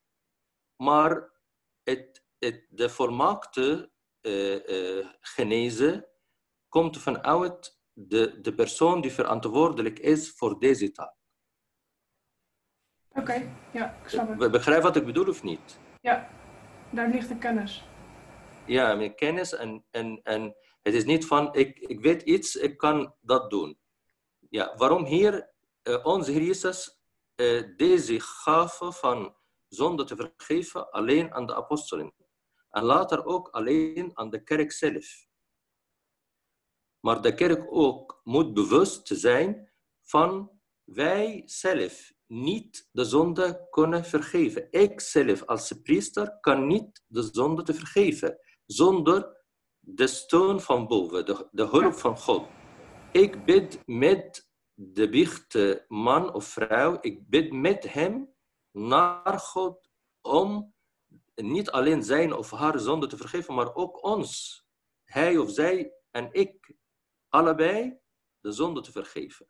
[0.75, 1.31] maar
[1.83, 2.23] het,
[2.69, 6.07] de volmaakte uh, uh, genezen
[6.69, 11.15] komt vanuit de, de persoon die verantwoordelijk is voor deze taak.
[13.09, 14.37] Oké, okay, ja, ik snap het.
[14.37, 15.79] Be begrijp wat ik bedoel of niet?
[16.01, 16.29] Ja,
[16.91, 17.87] daar ligt de kennis.
[18.65, 22.77] Ja, met kennis en, en, en het is niet van, ik, ik weet iets, ik
[22.77, 23.77] kan dat doen.
[24.49, 25.49] Ja, waarom hier
[25.83, 26.99] uh, onze Heer Jezus
[27.35, 29.35] uh, deze gave van
[29.67, 32.13] zonde te vergeven alleen aan de apostelen.
[32.69, 35.25] En later ook alleen aan de kerk zelf.
[37.05, 40.51] Maar de kerk ook moet bewust zijn van
[40.83, 44.67] wij zelf niet de zonde kunnen vergeven.
[44.71, 49.45] Ik zelf als priester kan niet de zonde te vergeven zonder
[49.79, 52.47] de steun van boven, de, de hulp van God.
[53.11, 58.33] Ik bid met de biechte man of vrouw, ik bid met hem
[58.71, 59.89] naar God
[60.21, 60.73] om
[61.35, 64.61] niet alleen zijn of haar zonde te vergeven, maar ook ons,
[65.03, 66.75] hij of zij en ik,
[67.33, 67.99] allebei
[68.39, 69.47] de zonde te vergeven.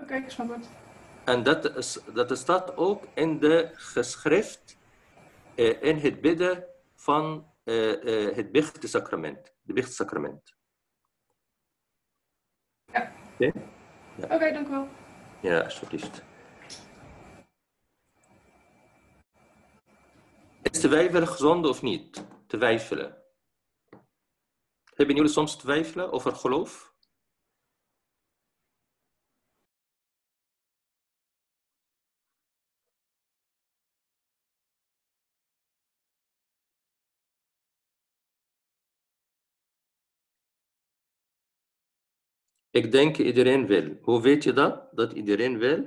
[0.00, 0.68] Oké, ik snap het.
[1.24, 4.78] En dat, is, dat staat ook in de geschrift,
[5.54, 9.54] eh, in het bidden van eh, eh, het bichtsacrament.
[9.62, 10.56] De bichtsacrament.
[12.84, 13.12] Ja.
[13.32, 13.52] Oké?
[14.22, 14.88] Oké, dank u wel.
[15.40, 16.22] Ja, alsjeblieft.
[20.62, 22.24] Is twijfelen gezond of niet?
[22.46, 23.27] Twijfelen.
[24.98, 26.94] Hebben jullie soms twijfelen over geloof?
[42.70, 43.98] Ik denk iedereen wil.
[44.02, 44.88] Hoe weet je dat?
[44.96, 45.86] Dat iedereen wil?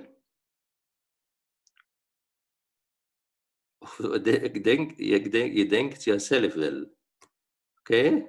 [4.54, 4.98] Ik denk,
[5.32, 6.86] denk, je denkt jezelf wel.
[7.80, 8.28] Oké?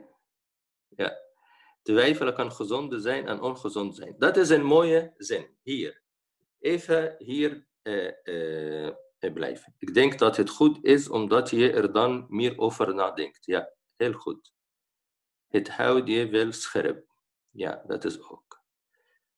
[0.97, 1.21] Ja.
[1.83, 4.15] Twijfelen kan gezond zijn en ongezond zijn.
[4.19, 5.57] Dat is een mooie zin.
[5.63, 6.03] Hier.
[6.61, 8.87] Even hier eh, eh,
[9.19, 9.75] eh, blijven.
[9.79, 13.47] Ik denk dat het goed is omdat je er dan meer over nadenkt.
[13.47, 14.53] Ja, heel goed.
[15.49, 17.05] Het houdt je wel scherp.
[17.51, 18.63] Ja, dat is ook.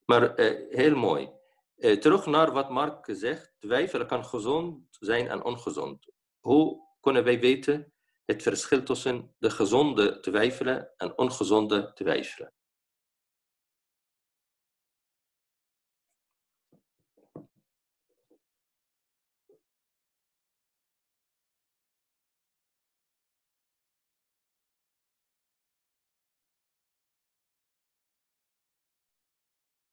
[0.04, 0.32] Maar
[0.68, 1.32] heel mooi.
[1.76, 3.54] Terug naar wat Mark zegt.
[3.58, 6.12] Twijfelen kan gezond zijn en ongezond.
[6.40, 7.93] Hoe kunnen wij weten
[8.24, 12.52] het verschil tussen de gezonde twijfelen en ongezonde twijfelen?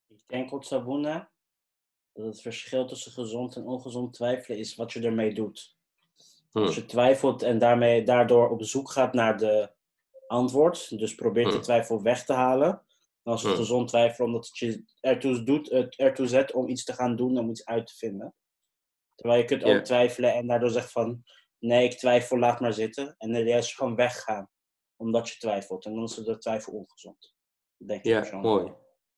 [0.07, 1.31] Ik denk op Sabuna
[2.11, 5.79] dat het verschil tussen gezond en ongezond twijfelen is wat je ermee doet.
[6.51, 6.79] Als Hm.
[6.81, 9.71] je twijfelt en daarmee, daardoor op zoek gaat naar de
[10.27, 11.61] antwoord, dus probeert de Hmm.
[11.61, 12.85] twijfel weg te halen,
[13.23, 13.59] dan is het Hmm.
[13.59, 17.37] gezond twijfelen omdat het je ertoe, doet, het ertoe zet om iets te gaan doen,
[17.37, 18.35] om iets uit te vinden.
[19.15, 21.23] Terwijl je kunt ook twijfelen en daardoor zegt van,
[21.59, 23.15] nee, ik twijfel, laat maar zitten.
[23.17, 24.49] En dan juist gewoon weggaan,
[24.95, 25.85] omdat je twijfelt.
[25.85, 27.35] En dan is de twijfel ongezond.
[27.77, 28.73] Denk ik Ja, mooi.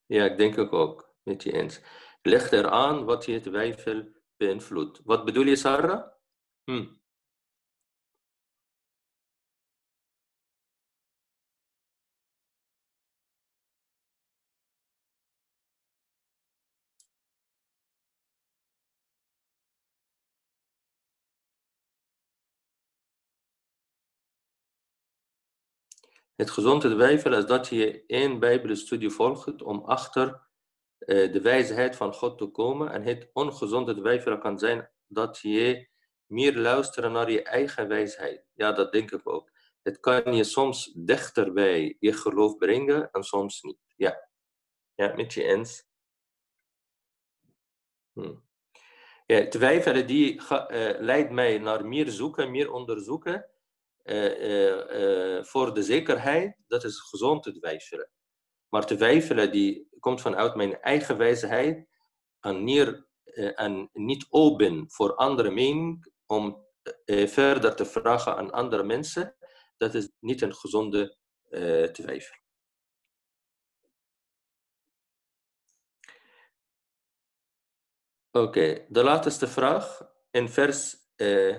[0.05, 1.11] Ja, ik denk ik ook.
[1.23, 1.81] Met je eens.
[2.21, 4.03] Leg eraan wat je twijfel
[4.37, 5.01] beïnvloedt.
[5.03, 6.07] Wat bedoel je, Sarah?
[6.63, 6.85] Hm.
[26.35, 30.47] Het gezonde twijfelen is dat je één Bijbelstudie volgt om achter
[30.97, 32.91] eh, de wijsheid van God te komen.
[32.91, 35.87] En het ongezonde twijfelen kan zijn dat je
[36.25, 38.45] meer luistert naar je eigen wijsheid.
[38.53, 39.51] Ja, dat denk ik ook.
[39.81, 43.79] Het kan je soms dichter bij je geloof brengen en soms niet.
[43.95, 44.29] Ja,
[44.95, 45.85] ja met je eens.
[48.13, 48.35] Hm.
[49.25, 53.52] Ja, twijfelen die eh, leidt mij naar meer zoeken, meer onderzoeken.
[54.03, 58.09] Eh, eh, eh, voor de zekerheid, dat is gezond te twijfelen.
[58.69, 61.87] Maar twijfelen die komt vanuit mijn eigen wijsheid
[62.39, 63.07] en, neer,
[63.55, 66.65] en niet open voor andere mening om
[67.25, 69.35] verder te vragen aan andere mensen,
[69.77, 71.17] dat is niet een gezonde
[71.91, 72.43] twijfel.
[78.35, 80.01] Oké, de laatste vraag
[80.31, 81.55] in vers eh,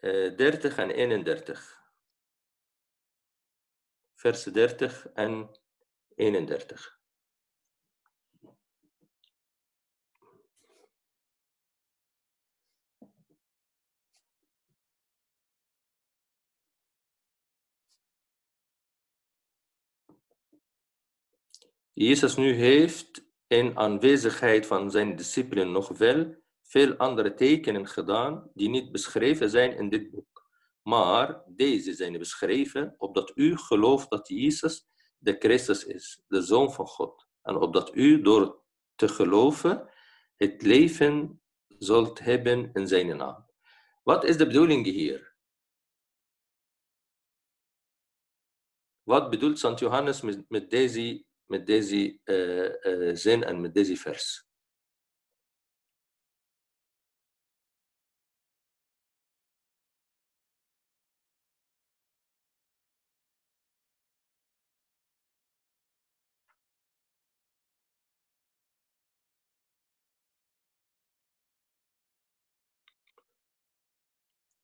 [0.00, 1.82] 30 en 31.
[4.14, 5.60] Vers 30 en
[6.14, 6.98] 31.
[21.92, 28.68] Jezus nu heeft in aanwezigheid van zijn discipelen nog wel veel andere tekenen gedaan die
[28.68, 30.46] niet beschreven zijn in dit boek.
[30.82, 34.86] Maar deze zijn beschreven opdat u gelooft dat Jezus
[35.18, 37.26] de Christus is, de Zoon van God.
[37.42, 38.62] En opdat u door
[38.94, 39.90] te geloven
[40.36, 41.42] het leven
[41.78, 43.46] zult hebben in zijn naam.
[44.02, 45.36] Wat is de bedoeling hier?
[49.02, 54.47] Wat bedoelt Sant Johannes met, deze, met deze eh, eh, zin en met deze vers?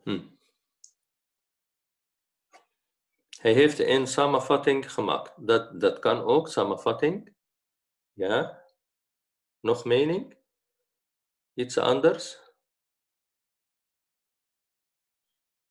[0.04, 0.20] Hm.
[3.40, 5.46] Hij heeft een samenvatting gemaakt.
[5.46, 7.34] Dat, dat kan ook, samenvatting.
[8.12, 8.64] Ja.
[9.60, 10.36] Nog mening?
[11.54, 12.42] Iets anders?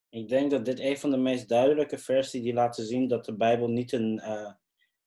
[0.10, 3.36] Ik denk dat dit een van de meest duidelijke versen die laten zien dat de
[3.36, 4.54] Bijbel niet een eh,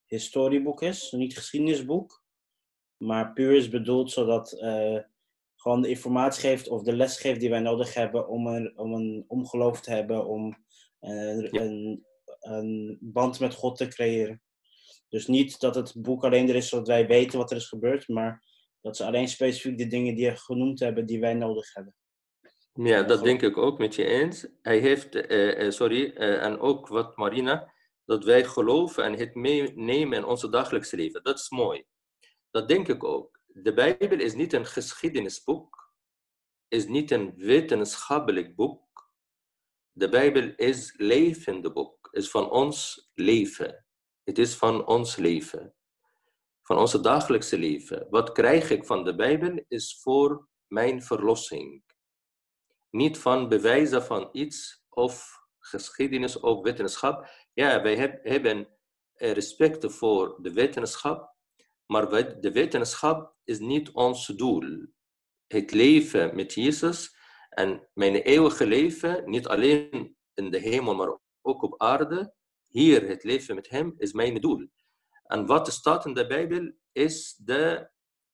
[0.04, 2.24] historieboek is, niet geschiedenisboek,
[2.96, 4.98] maar puur is bedoeld zodat uh,
[5.66, 8.94] gewoon de informatie geeft of de les geeft die wij nodig hebben om een, om
[8.94, 10.56] een omgeloof te hebben, om
[11.00, 11.60] uh, Ja.
[11.60, 12.06] een,
[12.40, 14.42] een band met God te creëren.
[15.08, 18.08] Dus niet dat het boek alleen er is zodat wij weten wat er is gebeurd,
[18.08, 18.44] maar
[18.80, 21.94] dat ze alleen specifiek de dingen die er genoemd hebben die wij nodig hebben.
[22.72, 24.46] Ja, dat denk ik ook met je eens.
[24.62, 27.72] Hij heeft, eh, eh, sorry, eh, en ook wat Marina,
[28.04, 31.22] dat wij geloven en het meenemen in onze dagelijkse leven.
[31.22, 31.84] Dat is mooi.
[32.50, 33.35] Dat denk ik ook.
[33.58, 35.94] De Bijbel is niet een geschiedenisboek,
[36.68, 39.10] is niet een wetenschappelijk boek.
[39.92, 43.86] De Bijbel is levende boek, is van ons leven.
[44.22, 45.74] Het is van ons leven,
[46.62, 48.06] van onze dagelijkse leven.
[48.10, 51.84] Wat krijg ik van de Bijbel is voor mijn verlossing
[52.90, 57.30] niet van bewijzen van iets of geschiedenis of wetenschap.
[57.52, 58.68] Ja, wij heb- hebben
[59.14, 61.35] respect voor de wetenschap,
[61.86, 62.08] maar
[62.40, 64.86] de wetenschap is niet ons doel.
[65.46, 67.16] Het leven met Jezus
[67.48, 72.34] en mijn eeuwige leven, niet alleen in de hemel, maar ook op aarde,
[72.66, 74.68] hier het leven met Hem is mijn doel.
[75.22, 77.90] En wat staat in de Bijbel is de,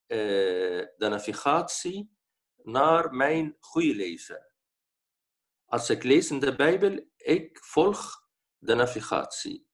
[0.07, 2.17] eh, de navigatie
[2.63, 4.47] naar mijn goede leven.
[5.65, 8.27] Als ik lees in de Bijbel, ik volg
[8.59, 9.67] de navigatie.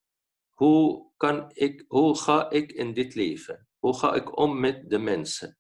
[0.53, 3.68] Hoe, kan ik, hoe ga ik in dit leven?
[3.79, 5.59] Hoe ga ik om met de mensen?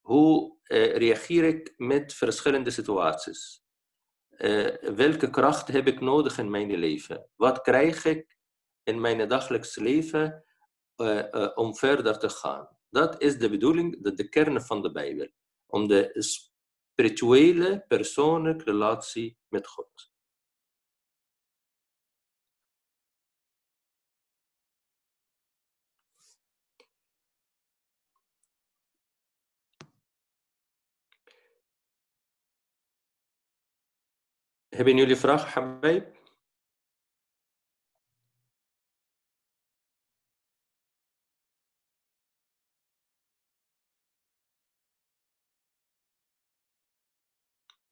[0.00, 3.64] Hoe eh, reageer ik met verschillende situaties?
[4.28, 7.28] Eh, welke kracht heb ik nodig in mijn leven?
[7.36, 8.36] Wat krijg ik
[8.82, 10.44] in mijn dagelijks leven
[10.96, 12.68] eh, om verder te gaan?
[12.90, 15.28] Dat is de bedoeling, de, de kern van de Bijbel.
[15.66, 16.10] Om de
[16.92, 20.14] spirituele, persoonlijke relatie met God.
[34.80, 36.12] هبه نيولي فراخ حبايب؟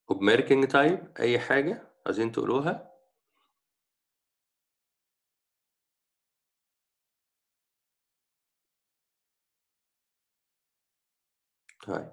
[0.08, 2.90] وبماركينج تايب أي حاجة عايزين تقولوها؟
[11.86, 12.12] طيب.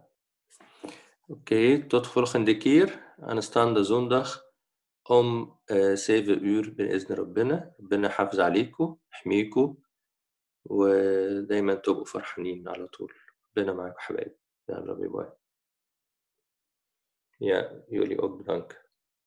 [1.29, 4.50] أوكي تدخل خندكير انستاند زوندخ
[5.11, 5.55] ام
[5.95, 7.73] سيف اور بإذن ربنا.
[7.79, 9.77] ربنا يحافظ عليكم يحميكم
[10.65, 13.13] ودايما تبقوا فرحانين على طول.
[13.57, 14.35] ربنا معاكم حبايبي.
[14.69, 15.31] يلا باي باي.
[17.41, 18.90] يا يولي أوك بلانك.